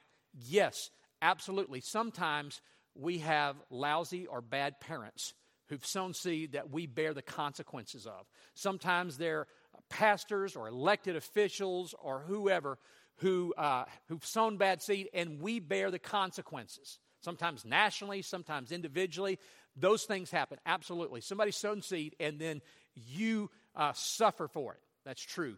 [0.46, 0.90] yes,
[1.22, 1.81] absolutely.
[1.81, 2.61] Sometimes
[2.98, 5.35] we have lousy or bad parents
[5.68, 8.26] who've sown seed that we bear the consequences of.
[8.54, 9.46] Sometimes they're
[9.88, 12.78] pastors or elected officials or whoever
[13.16, 16.98] who, uh, who've sown bad seed and we bear the consequences.
[17.20, 19.38] Sometimes nationally, sometimes individually.
[19.76, 21.20] Those things happen, absolutely.
[21.20, 22.62] Somebody sown seed and then
[22.94, 24.80] you uh, suffer for it.
[25.04, 25.56] That's true.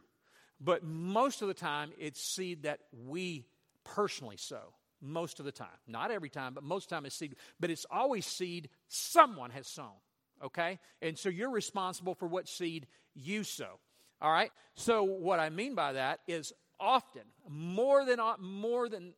[0.61, 3.46] But most of the time, it's seed that we
[3.85, 5.68] personally sow most of the time.
[5.87, 7.37] Not every time, but most of the time it's seed.
[7.61, 9.96] But it's always seed someone has sown.
[10.44, 10.78] Okay?
[11.02, 13.78] And so you're responsible for what seed you sow.
[14.20, 14.50] All right?
[14.74, 19.14] So what I mean by that is often, more than more than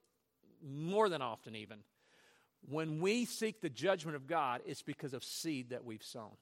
[0.63, 1.79] more than often even,
[2.69, 6.37] when we seek the judgment of God, it's because of seed that we've sown.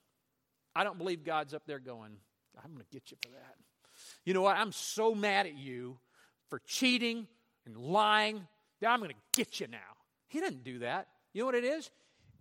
[0.74, 2.16] I don't believe God's up there going,
[2.62, 3.54] I'm going to get you for that.
[4.24, 4.56] You know what?
[4.56, 5.98] I'm so mad at you
[6.50, 7.26] for cheating
[7.66, 8.46] and lying
[8.86, 9.78] I'm going to get you now.
[10.28, 11.08] He didn't do that.
[11.32, 11.90] You know what it is?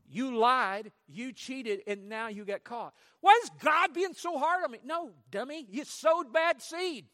[0.10, 2.93] You lied, you cheated, and now you get caught.
[3.19, 4.80] Why is God being so hard on me?
[4.86, 5.65] No, dummy.
[5.69, 7.06] You sowed bad seed.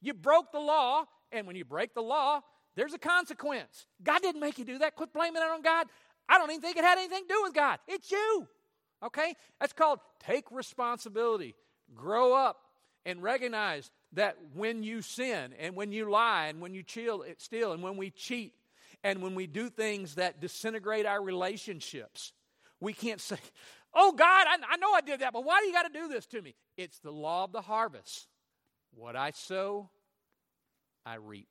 [0.00, 2.40] You broke the law, and when you break the law,
[2.76, 3.86] there's a consequence.
[4.02, 4.94] God didn't make you do that.
[4.94, 5.88] Quit blaming it on God.
[6.28, 7.80] I don't even think it had anything to do with God.
[7.88, 8.46] It's you.
[9.02, 9.34] Okay?
[9.58, 11.56] That's called take responsibility.
[11.94, 12.58] Grow up
[13.04, 17.82] and recognize that when you sin and when you lie and when you steal and
[17.82, 18.52] when we cheat
[19.04, 22.32] and when we do things that disintegrate our relationships,
[22.80, 23.38] we can't say,
[23.94, 26.08] Oh God, I, I know I did that, but why do you got to do
[26.08, 26.54] this to me?
[26.76, 28.26] It's the law of the harvest.
[28.94, 29.90] What I sow,
[31.06, 31.48] I reap.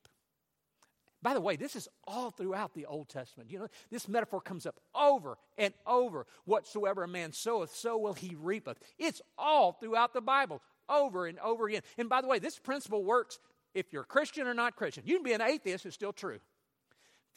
[1.22, 3.52] By the way, this is all throughout the Old Testament.
[3.52, 6.28] You know, this metaphor comes up over and over.
[6.46, 8.78] Whatsoever a man soweth, so will he reapeth.
[9.00, 11.82] It's all throughout the Bible, over and over again.
[11.98, 13.40] And by the way, this principle works
[13.74, 15.04] if you're a Christian or not Christian.
[15.06, 16.40] You can be an atheist, it's still true.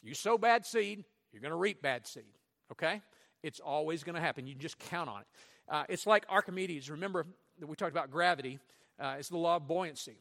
[0.01, 2.23] You sow bad seed, you're going to reap bad seed.
[2.71, 3.01] Okay?
[3.43, 4.47] It's always going to happen.
[4.47, 5.27] You just count on it.
[5.69, 6.89] Uh, it's like Archimedes.
[6.89, 7.25] Remember
[7.59, 8.59] that we talked about gravity.
[8.99, 10.17] Uh, it's the law of buoyancy.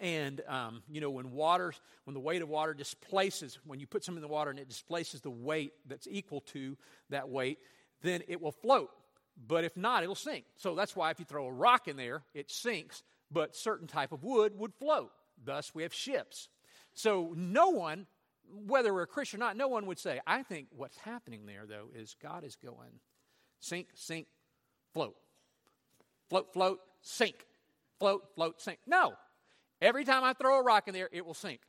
[0.00, 4.04] And, um, you know, when water, when the weight of water displaces, when you put
[4.04, 6.76] something in the water and it displaces the weight that's equal to
[7.10, 7.58] that weight,
[8.02, 8.90] then it will float.
[9.46, 10.44] But if not, it'll sink.
[10.56, 14.12] So that's why if you throw a rock in there, it sinks, but certain type
[14.12, 15.10] of wood would float.
[15.42, 16.48] Thus, we have ships.
[16.94, 18.06] So no one,
[18.66, 21.64] whether we're a Christian or not, no one would say, I think what's happening there,
[21.66, 23.00] though, is God is going
[23.60, 24.26] sink, sink,
[24.92, 25.16] float.
[26.28, 27.46] Float, float, sink.
[27.98, 28.78] Float, float, sink.
[28.86, 29.14] No.
[29.80, 31.60] Every time I throw a rock in there, it will sink.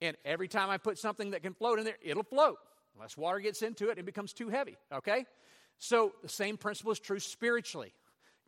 [0.00, 2.58] And every time I put something that can float in there, it'll float.
[2.94, 4.76] Unless water gets into it, it becomes too heavy.
[4.92, 5.24] Okay?
[5.78, 7.92] So the same principle is true spiritually.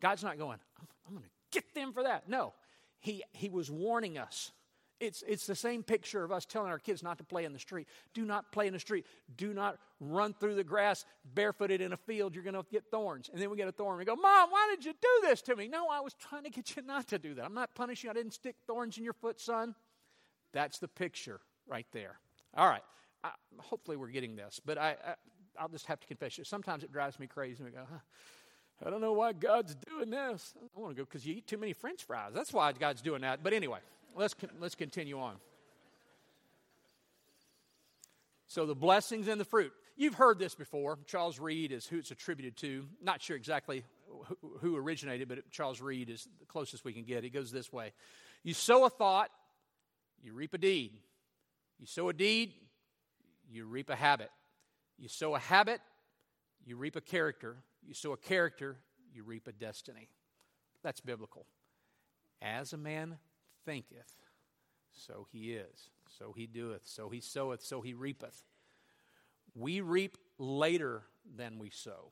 [0.01, 2.29] God's not going, I'm, I'm going to get them for that.
[2.29, 2.53] No.
[2.99, 4.51] He, he was warning us
[4.99, 7.59] it's, it's the same picture of us telling our kids not to play in the
[7.59, 7.87] street.
[8.13, 9.05] Do not play in the street.
[9.37, 12.35] Do not run through the grass barefooted in a field.
[12.35, 13.29] You're going to get thorns.
[13.31, 13.97] And then we get a thorn.
[13.97, 15.67] We go, Mom, why did you do this to me?
[15.67, 17.45] No, I was trying to get you not to do that.
[17.45, 18.11] I'm not punishing you.
[18.11, 19.73] I didn't stick thorns in your foot, son.
[20.51, 22.19] That's the picture right there.
[22.55, 22.83] All right.
[23.23, 24.59] I, hopefully we're getting this.
[24.63, 24.95] But I,
[25.57, 26.43] I, will just have to confess you.
[26.43, 27.63] Sometimes it drives me crazy.
[27.63, 27.99] We go, huh,
[28.85, 30.53] I don't know why God's doing this.
[30.75, 32.31] I want to go because you eat too many french fries.
[32.33, 33.43] That's why God's doing that.
[33.43, 33.79] But anyway
[34.15, 35.35] let's, let's continue on.
[38.47, 39.71] So, the blessings and the fruit.
[39.95, 40.97] You've heard this before.
[41.05, 42.87] Charles Reade is who it's attributed to.
[43.03, 43.83] Not sure exactly
[44.61, 47.23] who originated, but Charles Reade is the closest we can get.
[47.23, 47.91] He goes this way
[48.43, 49.29] You sow a thought,
[50.23, 50.93] you reap a deed.
[51.79, 52.53] You sow a deed,
[53.49, 54.31] you reap a habit.
[54.97, 55.79] You sow a habit,
[56.65, 57.57] you reap a character.
[57.85, 58.77] You sow a character,
[59.13, 60.09] you reap a destiny.
[60.83, 61.45] That's biblical.
[62.41, 63.17] As a man
[63.65, 64.13] thinketh,
[64.91, 65.89] so he is.
[66.17, 66.81] So he doeth.
[66.85, 67.61] So he soweth.
[67.61, 68.43] So he reapeth.
[69.55, 71.03] We reap later
[71.35, 72.11] than we sow.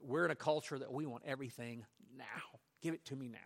[0.00, 1.84] We're in a culture that we want everything
[2.16, 2.24] now.
[2.82, 3.38] Give it to me now.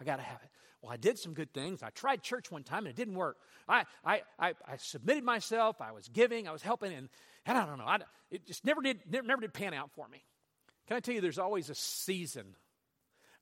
[0.00, 0.50] I got to have it.
[0.82, 1.82] Well, I did some good things.
[1.82, 3.38] I tried church one time and it didn't work.
[3.68, 5.80] I, I, I, I submitted myself.
[5.80, 6.46] I was giving.
[6.46, 6.92] I was helping.
[6.92, 7.08] And,
[7.46, 7.86] and I don't know.
[7.86, 7.98] I,
[8.30, 10.22] it just never did, never, never did pan out for me.
[10.86, 12.56] Can I tell you, there's always a season.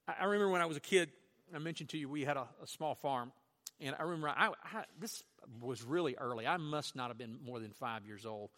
[0.07, 1.11] I, I remember when I was a kid,
[1.55, 3.33] I mentioned to you we had a, a small farm,
[3.81, 5.23] and I remember I, I, this
[5.61, 6.47] was really early.
[6.47, 8.51] I must not have been more than five years old,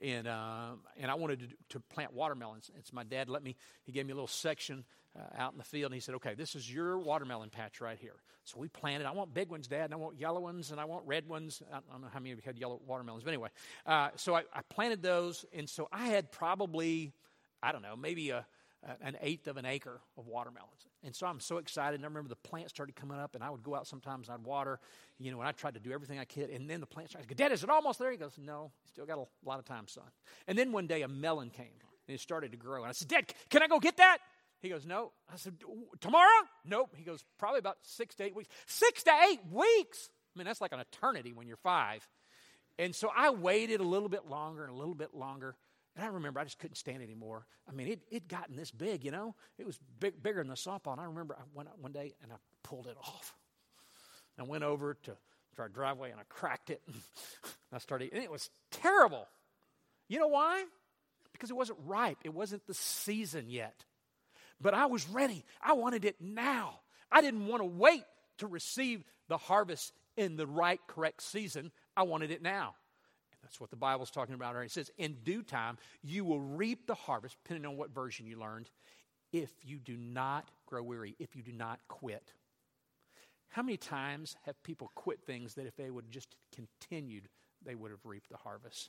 [0.00, 2.70] and uh, and I wanted to, to, plant watermelons.
[2.74, 3.56] And so my dad let me.
[3.84, 4.84] He gave me a little section
[5.16, 7.98] uh, out in the field, and he said, "Okay, this is your watermelon patch right
[7.98, 9.06] here." So we planted.
[9.06, 11.62] I want big ones, Dad, and I want yellow ones, and I want red ones.
[11.72, 13.50] I don't know how many of you had yellow watermelons, but anyway,
[13.86, 17.12] uh, so I, I planted those, and so I had probably
[17.62, 18.44] I don't know maybe a
[19.00, 20.86] an eighth of an acre of watermelons.
[21.04, 21.96] And so I'm so excited.
[21.96, 24.34] And I remember the plants started coming up, and I would go out sometimes and
[24.34, 24.80] I'd water,
[25.18, 26.50] you know, and I tried to do everything I could.
[26.50, 28.10] And then the plant started, Dad, is it almost there?
[28.10, 30.04] He goes, No, still got a lot of time, son.
[30.46, 31.66] And then one day a melon came
[32.08, 32.82] and it started to grow.
[32.82, 34.18] And I said, Dad, can I go get that?
[34.60, 35.12] He goes, No.
[35.32, 35.54] I said,
[36.00, 36.46] Tomorrow?
[36.64, 36.94] Nope.
[36.96, 38.48] He goes, Probably about six to eight weeks.
[38.66, 40.10] Six to eight weeks?
[40.34, 42.06] I mean, that's like an eternity when you're five.
[42.78, 45.56] And so I waited a little bit longer and a little bit longer.
[45.96, 47.46] And I remember I just couldn't stand it anymore.
[47.68, 49.34] I mean, it it gotten this big, you know.
[49.58, 50.92] It was big, bigger than a softball.
[50.92, 53.34] And I remember I went out one day and I pulled it off.
[54.38, 56.82] I went over to, to our driveway and I cracked it.
[57.70, 59.26] And I started, and it was terrible.
[60.06, 60.62] You know why?
[61.32, 62.18] Because it wasn't ripe.
[62.22, 63.84] It wasn't the season yet.
[64.60, 65.42] But I was ready.
[65.62, 66.80] I wanted it now.
[67.10, 68.04] I didn't want to wait
[68.38, 71.72] to receive the harvest in the right, correct season.
[71.96, 72.74] I wanted it now.
[73.52, 74.54] That's what the Bible's talking about.
[74.54, 74.64] Right?
[74.64, 78.38] It says, In due time, you will reap the harvest, depending on what version you
[78.38, 78.70] learned,
[79.30, 82.32] if you do not grow weary, if you do not quit.
[83.50, 87.28] How many times have people quit things that if they would just continued,
[87.62, 88.88] they would have reaped the harvest?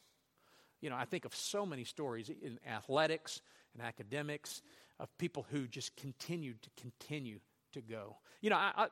[0.80, 3.42] You know, I think of so many stories in athletics
[3.74, 4.62] and academics
[4.98, 7.40] of people who just continued to continue
[7.74, 8.16] to go.
[8.40, 8.88] You know, I,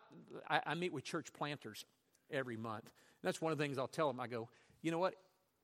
[0.49, 1.85] I, I meet with church planters
[2.29, 2.91] every month.
[3.23, 4.19] that's one of the things I'll tell them.
[4.19, 4.49] I go,
[4.81, 5.15] you know what?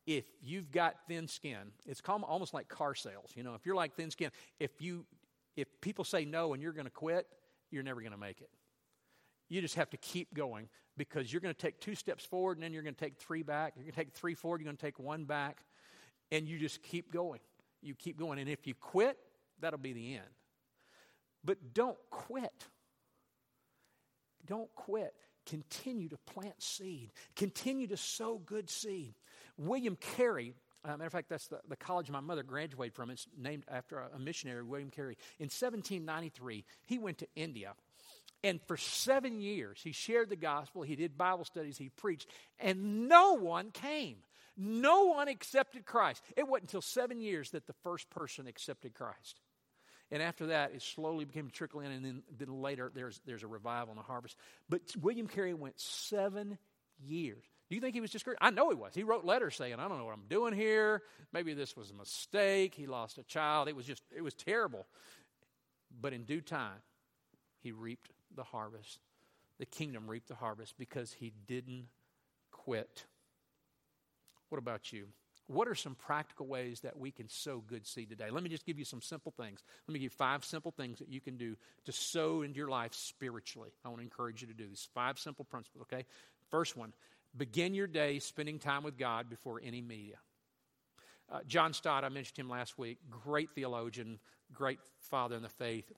[0.08, 3.30] If you've got thin skin, it's almost like car sales.
[3.36, 5.06] You know, if you're like thin skin, if you
[5.58, 7.28] if people say no and you're going to quit,
[7.70, 8.50] you're never going to make it.
[9.50, 12.64] You just have to keep going because you're going to take two steps forward and
[12.64, 13.74] then you're going to take three back.
[13.76, 15.58] You're going to take three forward, you're going to take one back,
[16.32, 17.40] and you just keep going.
[17.82, 18.40] You keep going.
[18.40, 19.18] And if you quit,
[19.60, 20.28] that'll be the end.
[21.44, 22.68] But don't quit.
[24.46, 25.14] Don't quit.
[25.46, 29.16] Continue to plant seed, continue to sow good seed.
[29.58, 30.54] William Carey,
[30.86, 33.10] uh, matter of fact, that's the, the college my mother graduated from.
[33.10, 35.18] It's named after a, a missionary, William Carey.
[35.40, 37.74] In 1793, he went to India.
[38.44, 43.10] And for seven years, he shared the gospel, he did Bible studies, he preached, and
[43.10, 44.18] no one came.
[44.56, 46.24] No one accepted Christ.
[46.36, 49.40] It wasn't until seven years that the first person accepted Christ.
[50.10, 53.44] And after that, it slowly became a trickle in, and then, then later there's, there's
[53.44, 54.38] a revival and a harvest.
[54.70, 56.58] But William Carey went seven
[57.00, 57.44] years.
[57.70, 58.40] Do you think he was discouraged?
[58.42, 58.94] I know he was.
[58.94, 61.02] He wrote letters saying, I don't know what I'm doing here.
[61.34, 62.74] Maybe this was a mistake.
[62.74, 63.68] He lost a child.
[63.68, 64.86] It was just, it was terrible.
[66.00, 66.82] But in due time,
[67.62, 69.00] he reaped the harvest.
[69.60, 71.88] The kingdom reaped the harvest because he didn't
[72.52, 73.06] quit.
[74.50, 75.08] What about you?
[75.48, 78.30] What are some practical ways that we can sow good seed today?
[78.30, 79.64] Let me just give you some simple things.
[79.88, 82.68] Let me give you five simple things that you can do to sow into your
[82.68, 83.70] life spiritually.
[83.84, 86.06] I want to encourage you to do these five simple principles, okay?
[86.50, 86.94] First one
[87.38, 90.16] begin your day spending time with God before any media.
[91.30, 94.20] Uh, John Stott, I mentioned him last week, great theologian,
[94.54, 95.92] great father in the faith.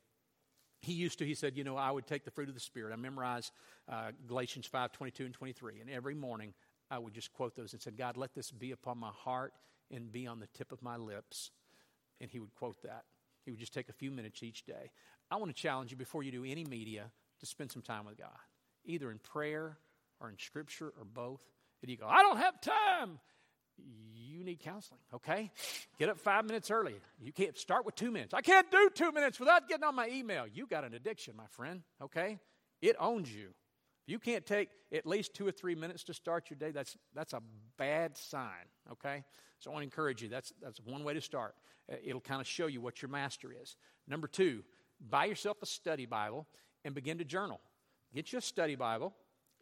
[0.81, 2.93] He used to, he said, you know, I would take the fruit of the Spirit.
[2.93, 3.51] I memorized
[3.87, 6.53] uh, Galatians 5 22 and 23, and every morning
[6.89, 9.53] I would just quote those and said, God, let this be upon my heart
[9.91, 11.51] and be on the tip of my lips.
[12.21, 13.03] And he would quote that.
[13.45, 14.91] He would just take a few minutes each day.
[15.29, 18.17] I want to challenge you before you do any media to spend some time with
[18.17, 18.29] God,
[18.85, 19.77] either in prayer
[20.19, 21.43] or in scripture or both.
[21.81, 23.19] And you go, I don't have time.
[23.77, 25.51] You need counseling, okay?
[25.97, 26.95] Get up five minutes early.
[27.21, 28.33] You can't start with two minutes.
[28.33, 30.45] I can't do two minutes without getting on my email.
[30.45, 32.39] You got an addiction, my friend, okay?
[32.81, 33.49] It owns you
[34.05, 36.97] If you can't take at least two or three minutes to start your day, that's,
[37.13, 37.41] that's a
[37.77, 39.23] bad sign, okay?
[39.59, 40.29] So I want to encourage you.
[40.29, 41.55] That's, that's one way to start.
[41.91, 43.75] Uh, it'll kind of show you what your master is.
[44.07, 44.63] Number two,
[45.09, 46.47] buy yourself a study Bible
[46.83, 47.59] and begin to journal.
[48.13, 49.13] Get you a study Bible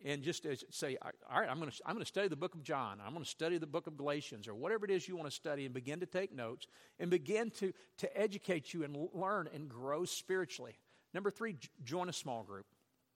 [0.05, 2.99] and just say, all right, I'm going, to, I'm to study the book of John.
[3.03, 5.35] I'm going to study the book of Galatians or whatever it is you want to
[5.35, 6.67] study and begin to take notes
[6.99, 10.77] and begin to, to educate you and learn and grow spiritually.
[11.13, 12.65] Number three, join a small group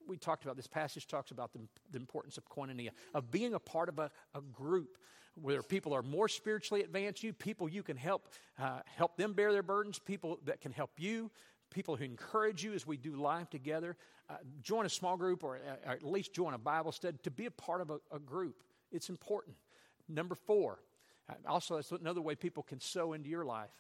[0.08, 1.60] we talked about this passage talks about the,
[1.92, 4.98] the importance of koinonia of being a part of a, a, group
[5.36, 8.28] where people are more spiritually advanced you people you can help
[8.60, 11.32] uh, help them bear their burdens people that can help you
[11.72, 13.98] people who encourage you as we do life together
[14.30, 17.32] uh, join a small group or, uh, or, at least join a bible study to
[17.32, 19.56] be a part of a, a group it's important
[20.08, 20.80] number four
[21.30, 23.72] uh, also that's another way people can sow into your life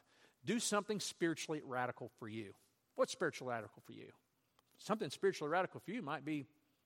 [0.46, 2.54] do something spiritually radical for you
[2.96, 4.08] what's spiritually radical for you
[4.80, 6.46] something spiritually radical for you might be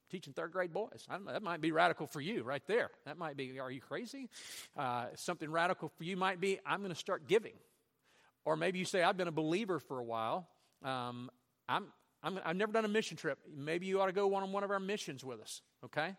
[0.10, 1.06] teaching third grade boys.
[1.10, 2.90] Know, that might be radical for you right there.
[3.06, 4.30] That might be, are you crazy?
[4.78, 7.54] Uh, something radical for you might be, I'm going to start giving.
[8.46, 10.48] Or maybe you say, I've been a believer for a while.
[10.86, 11.32] Um,
[11.68, 11.86] I'm,
[12.24, 13.40] I'm, I've never done a mission trip.
[13.54, 16.16] Maybe you ought to go on one of our missions with us, okay?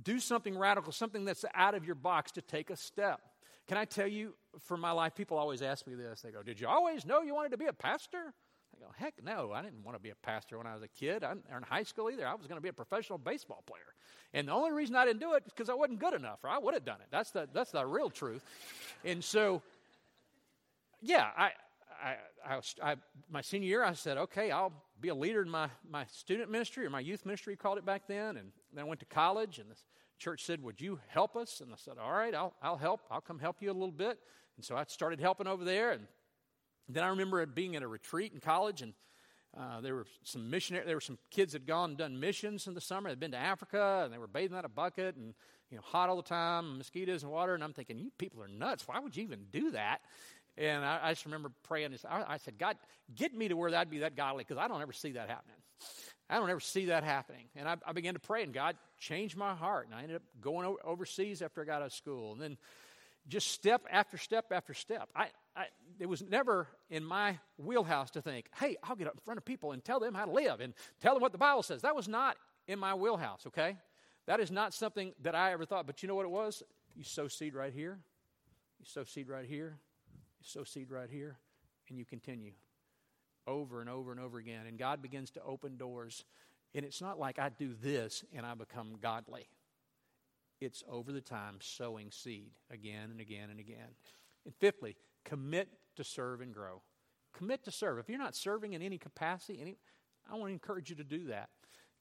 [0.00, 3.20] Do something radical, something that's out of your box to take a step.
[3.66, 6.22] Can I tell you, for my life, people always ask me this.
[6.22, 8.32] They go, Did you always know you wanted to be a pastor?
[8.74, 10.88] I go, heck no, I didn't want to be a pastor when I was a
[10.88, 12.26] kid I, or in high school either.
[12.26, 13.94] I was going to be a professional baseball player.
[14.34, 16.50] And the only reason I didn't do it is because I wasn't good enough, or
[16.50, 17.06] I would have done it.
[17.10, 18.44] That's the, that's the real truth.
[19.04, 19.62] And so,
[21.00, 21.50] yeah, I,
[22.02, 22.16] I,
[22.54, 22.96] I, I,
[23.30, 26.86] my senior year, I said, okay, I'll be a leader in my, my student ministry
[26.86, 28.36] or my youth ministry, called it back then.
[28.36, 29.76] And then I went to college, and the
[30.18, 31.60] church said, would you help us?
[31.60, 33.00] And I said, all right, I'll, I'll help.
[33.10, 34.18] I'll come help you a little bit.
[34.56, 36.06] And so I started helping over there, and
[36.88, 38.94] then I remember it being at a retreat in college, and
[39.58, 40.86] uh, there were some missionary.
[40.86, 43.08] There were some kids that had gone and done missions in the summer.
[43.08, 45.34] They'd been to Africa, and they were bathing out a bucket, and
[45.70, 47.54] you know, hot all the time, mosquitoes and water.
[47.54, 48.86] And I'm thinking, you people are nuts.
[48.86, 50.02] Why would you even do that?
[50.58, 51.94] And I, I just remember praying.
[52.08, 52.76] I, I, said, God,
[53.14, 55.56] get me to where that'd be that godly, because I don't ever see that happening.
[56.28, 57.44] I don't ever see that happening.
[57.54, 59.86] And I, I, began to pray, and God changed my heart.
[59.86, 62.56] And I ended up going overseas after I got out of school, and then
[63.28, 65.08] just step after step after step.
[65.14, 65.66] I, I,
[65.98, 69.44] it was never in my wheelhouse to think, hey, I'll get up in front of
[69.44, 71.82] people and tell them how to live and tell them what the Bible says.
[71.82, 72.36] That was not
[72.68, 73.76] in my wheelhouse, okay?
[74.26, 75.86] That is not something that I ever thought.
[75.86, 76.62] But you know what it was?
[76.94, 77.98] You sow seed right here,
[78.78, 79.78] you sow seed right here,
[80.46, 81.38] sow seed right here,
[81.88, 82.52] and you continue
[83.46, 84.66] over and over and over again.
[84.66, 86.24] And God begins to open doors.
[86.74, 89.48] And it's not like I do this and I become godly.
[90.60, 93.94] It's over the time sowing seed again and again and again.
[94.44, 96.82] And fifthly, commit to serve and grow.
[97.34, 97.98] Commit to serve.
[97.98, 99.76] If you're not serving in any capacity, any,
[100.30, 101.50] I want to encourage you to do that.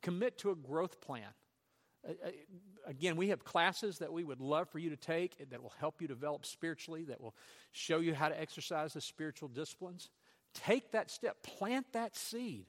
[0.01, 1.27] Commit to a growth plan.
[2.85, 6.01] Again, we have classes that we would love for you to take that will help
[6.01, 7.35] you develop spiritually, that will
[7.71, 10.09] show you how to exercise the spiritual disciplines.
[10.53, 12.65] Take that step, plant that seed.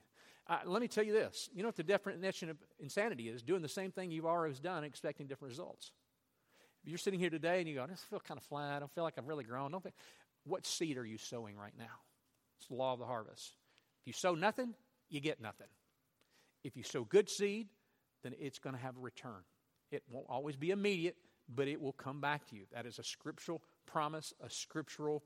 [0.47, 1.49] Uh, let me tell you this.
[1.53, 3.43] You know what the definition of insanity is?
[3.43, 5.91] Doing the same thing you've always done, expecting different results.
[6.83, 8.77] If you're sitting here today and you go, I feel kind of flat.
[8.77, 9.71] I don't feel like I've really grown.
[9.71, 9.85] Don't
[10.45, 11.85] what seed are you sowing right now?
[12.59, 13.57] It's the law of the harvest.
[14.01, 14.73] If you sow nothing,
[15.09, 15.67] you get nothing.
[16.63, 17.67] If you sow good seed,
[18.23, 19.43] then it's going to have a return.
[19.91, 21.15] It won't always be immediate,
[21.53, 22.63] but it will come back to you.
[22.73, 25.23] That is a scriptural promise, a scriptural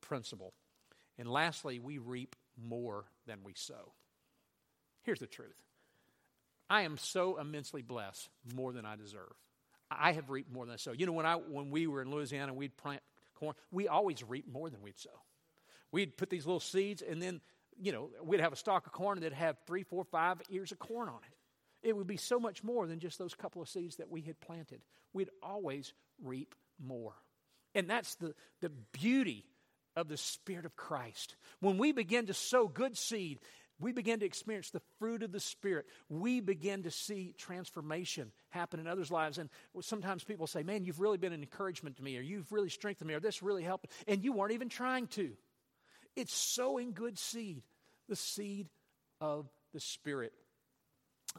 [0.00, 0.54] principle.
[1.18, 3.92] And lastly, we reap more than we sow.
[5.02, 5.56] Here's the truth
[6.68, 9.32] I am so immensely blessed more than I deserve.
[9.90, 10.92] I have reaped more than I sow.
[10.92, 13.02] You know, when, I, when we were in Louisiana, we'd plant
[13.34, 15.10] corn, we always reaped more than we'd sow.
[15.92, 17.40] We'd put these little seeds, and then,
[17.78, 20.78] you know, we'd have a stalk of corn that'd have three, four, five ears of
[20.78, 21.33] corn on it.
[21.84, 24.40] It would be so much more than just those couple of seeds that we had
[24.40, 24.80] planted.
[25.12, 26.54] We'd always reap
[26.84, 27.12] more.
[27.74, 29.44] And that's the, the beauty
[29.94, 31.36] of the Spirit of Christ.
[31.60, 33.38] When we begin to sow good seed,
[33.80, 35.86] we begin to experience the fruit of the Spirit.
[36.08, 39.38] We begin to see transformation happen in others' lives.
[39.38, 42.70] And sometimes people say, Man, you've really been an encouragement to me, or you've really
[42.70, 43.88] strengthened me, or this really helped.
[44.06, 45.32] And you weren't even trying to.
[46.16, 47.62] It's sowing good seed,
[48.08, 48.68] the seed
[49.20, 50.32] of the Spirit.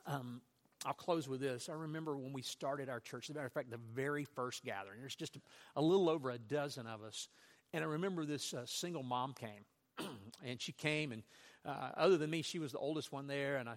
[0.06, 0.42] Um,
[0.86, 1.68] I'll close with this.
[1.68, 4.64] I remember when we started our church, as a matter of fact, the very first
[4.64, 5.40] gathering, there's just a,
[5.78, 7.28] a little over a dozen of us.
[7.74, 9.66] And I remember this uh, single mom came.
[10.46, 11.24] and she came, and
[11.66, 13.58] uh, other than me, she was the oldest one there.
[13.58, 13.76] And I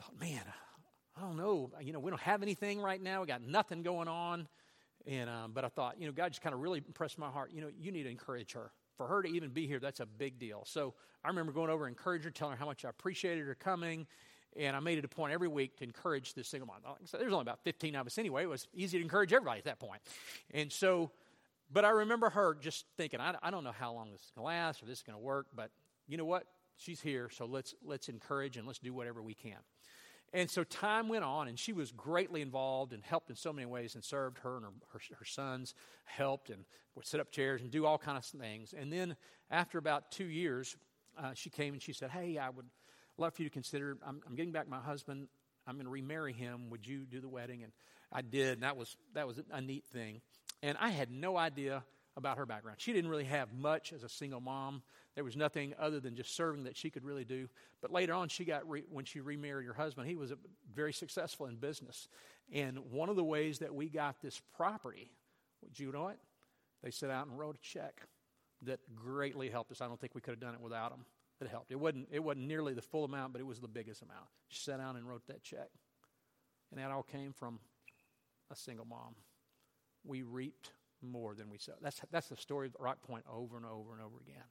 [0.00, 0.42] thought, man,
[1.16, 1.70] I don't know.
[1.80, 3.20] You know, we don't have anything right now.
[3.20, 4.48] We got nothing going on.
[5.06, 7.50] And um, but I thought, you know, God just kind of really impressed my heart.
[7.52, 8.70] You know, you need to encourage her.
[8.96, 10.62] For her to even be here, that's a big deal.
[10.64, 13.54] So I remember going over and encouraging her, telling her how much I appreciated her
[13.54, 14.06] coming.
[14.56, 16.76] And I made it a point every week to encourage this single mom.
[16.84, 18.42] Like I said, there's only about 15 of us anyway.
[18.42, 20.02] It was easy to encourage everybody at that point.
[20.52, 21.10] And so,
[21.72, 24.44] but I remember her just thinking, I, I don't know how long this is going
[24.44, 25.70] to last or this is going to work, but
[26.06, 26.44] you know what?
[26.76, 29.58] She's here, so let's, let's encourage and let's do whatever we can.
[30.34, 33.66] And so time went on, and she was greatly involved and helped in so many
[33.66, 35.74] ways and served her and her, her, her sons,
[36.04, 38.74] helped and would set up chairs and do all kinds of things.
[38.76, 39.16] And then
[39.50, 40.76] after about two years,
[41.22, 42.66] uh, she came and she said, Hey, I would
[43.18, 45.28] love for you to consider, I'm, I'm getting back my husband.
[45.66, 46.70] I'm going to remarry him.
[46.70, 47.62] Would you do the wedding?
[47.62, 47.72] And
[48.10, 50.20] I did, and that was, that was a neat thing.
[50.62, 51.82] And I had no idea
[52.16, 52.78] about her background.
[52.80, 54.82] She didn't really have much as a single mom.
[55.14, 57.48] There was nothing other than just serving that she could really do.
[57.80, 60.32] But later on, she got re- when she remarried her husband, he was
[60.74, 62.08] very successful in business.
[62.52, 65.10] And one of the ways that we got this property,
[65.62, 66.18] would you know it?
[66.82, 68.02] They set out and wrote a check
[68.62, 69.80] that greatly helped us.
[69.80, 71.04] I don't think we could have done it without them.
[71.42, 71.70] It helped.
[71.70, 74.26] It wasn't, it wasn't nearly the full amount, but it was the biggest amount.
[74.48, 75.68] She sat down and wrote that check.
[76.70, 77.58] And that all came from
[78.50, 79.14] a single mom.
[80.04, 80.70] We reaped
[81.02, 81.76] more than we sowed.
[81.82, 84.44] That's, that's the story of Rock Point over and over and over again.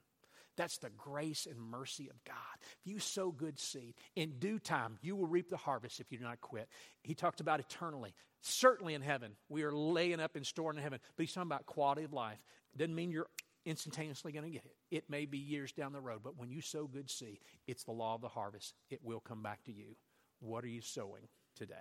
[0.56, 2.36] That's the grace and mercy of God.
[2.60, 6.18] If you sow good seed, in due time, you will reap the harvest if you
[6.18, 6.68] do not quit.
[7.02, 8.14] He talked about eternally.
[8.42, 11.64] Certainly in heaven, we are laying up in store in heaven, but he's talking about
[11.64, 12.38] quality of life.
[12.76, 13.28] Doesn't mean you're
[13.64, 14.76] instantaneously going to get it.
[14.90, 17.92] It may be years down the road, but when you sow good seed, it's the
[17.92, 18.74] law of the harvest.
[18.90, 19.96] It will come back to you.
[20.40, 21.74] What are you sowing today?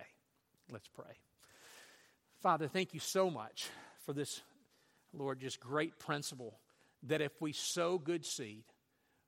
[0.71, 1.17] Let's pray.
[2.41, 3.69] Father, thank you so much
[4.05, 4.41] for this,
[5.13, 6.59] Lord, just great principle
[7.03, 8.63] that if we sow good seed,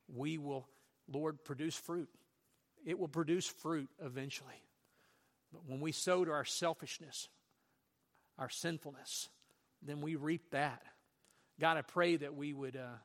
[0.07, 0.67] we will,
[1.11, 2.09] Lord, produce fruit.
[2.85, 4.61] It will produce fruit eventually.
[5.51, 7.29] But when we sow to our selfishness,
[8.37, 9.29] our sinfulness,
[9.81, 10.81] then we reap that.
[11.59, 12.97] God, I pray that we would uh,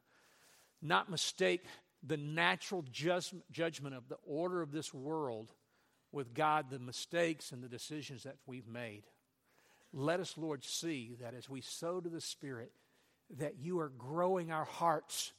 [0.81, 1.65] not mistake
[2.07, 5.53] the natural judgment of the order of this world
[6.13, 9.03] with God, the mistakes and the decisions that we've made.
[9.93, 12.73] Let us, Lord, see that as we sow to the Spirit,
[13.39, 15.33] that you are growing our hearts.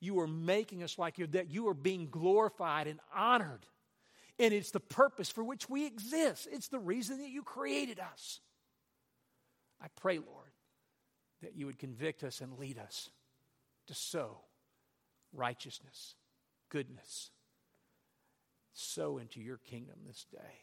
[0.00, 3.66] You are making us like you, that you are being glorified and honored.
[4.38, 8.40] And it's the purpose for which we exist, it's the reason that you created us.
[9.80, 10.43] I pray, Lord,
[11.44, 13.10] that you would convict us and lead us
[13.86, 14.38] to sow
[15.32, 16.14] righteousness,
[16.70, 17.30] goodness,
[18.72, 20.62] sow into your kingdom this day.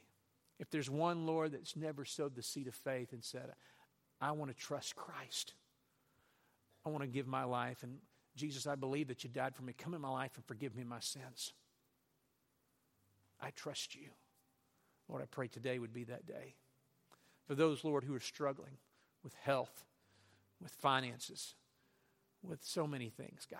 [0.60, 3.52] If there's one, Lord, that's never sowed the seed of faith and said,
[4.20, 5.54] I want to trust Christ.
[6.86, 7.84] I want to give my life.
[7.84, 7.98] And
[8.36, 9.74] Jesus, I believe that you died for me.
[9.74, 11.54] Come in my life and forgive me my sins.
[13.42, 14.10] I trust you.
[15.10, 16.56] Lord, I pray today would be that day.
[17.48, 18.78] For those, Lord, who are struggling
[19.24, 19.86] with health,
[20.62, 21.56] with finances,
[22.44, 23.60] with so many things, God.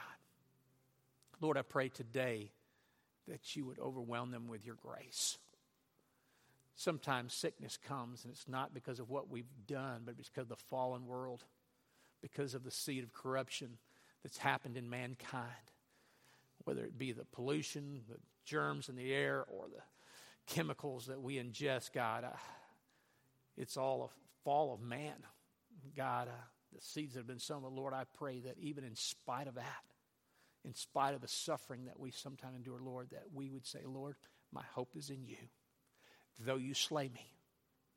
[1.40, 2.52] Lord, I pray today
[3.28, 5.38] that you would overwhelm them with your grace.
[6.76, 10.56] Sometimes sickness comes, and it's not because of what we've done, but because of the
[10.56, 11.44] fallen world
[12.22, 13.78] because of the seed of corruption
[14.24, 15.46] that's happened in mankind,
[16.64, 19.82] whether it be the pollution, the germs in the air, or the
[20.54, 22.26] chemicals that we ingest, God.
[23.58, 25.16] It's all a fall of man.
[25.96, 26.30] God,
[26.74, 29.56] the seeds that have been sown, but Lord, I pray that even in spite of
[29.56, 29.84] that,
[30.64, 34.16] in spite of the suffering that we sometimes endure, Lord, that we would say, Lord,
[34.52, 35.38] my hope is in you.
[36.40, 37.34] Though you slay me,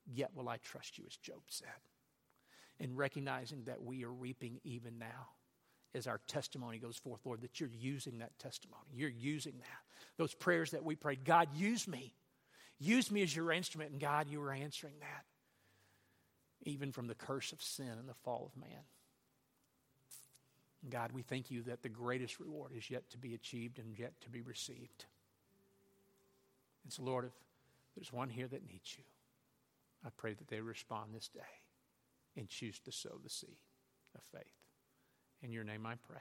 [0.07, 1.69] yet will I trust you, as Job said
[2.81, 5.29] and recognizing that we are reaping even now
[5.95, 8.83] as our testimony goes forth, Lord, that you're using that testimony.
[8.93, 10.17] You're using that.
[10.17, 12.13] Those prayers that we prayed, God, use me.
[12.81, 13.93] Use me as your instrument.
[13.93, 15.25] And God, you were answering that,
[16.65, 18.83] even from the curse of sin and the fall of man.
[20.91, 24.13] God, we thank you that the greatest reward is yet to be achieved and yet
[24.21, 25.07] to be received.
[26.85, 27.33] And so, Lord, if
[27.97, 29.05] there's one here that needs you,
[30.05, 31.41] I pray that they respond this day
[32.37, 33.57] and choose to sow the seed
[34.15, 34.53] of faith.
[35.43, 36.21] In your name I pray.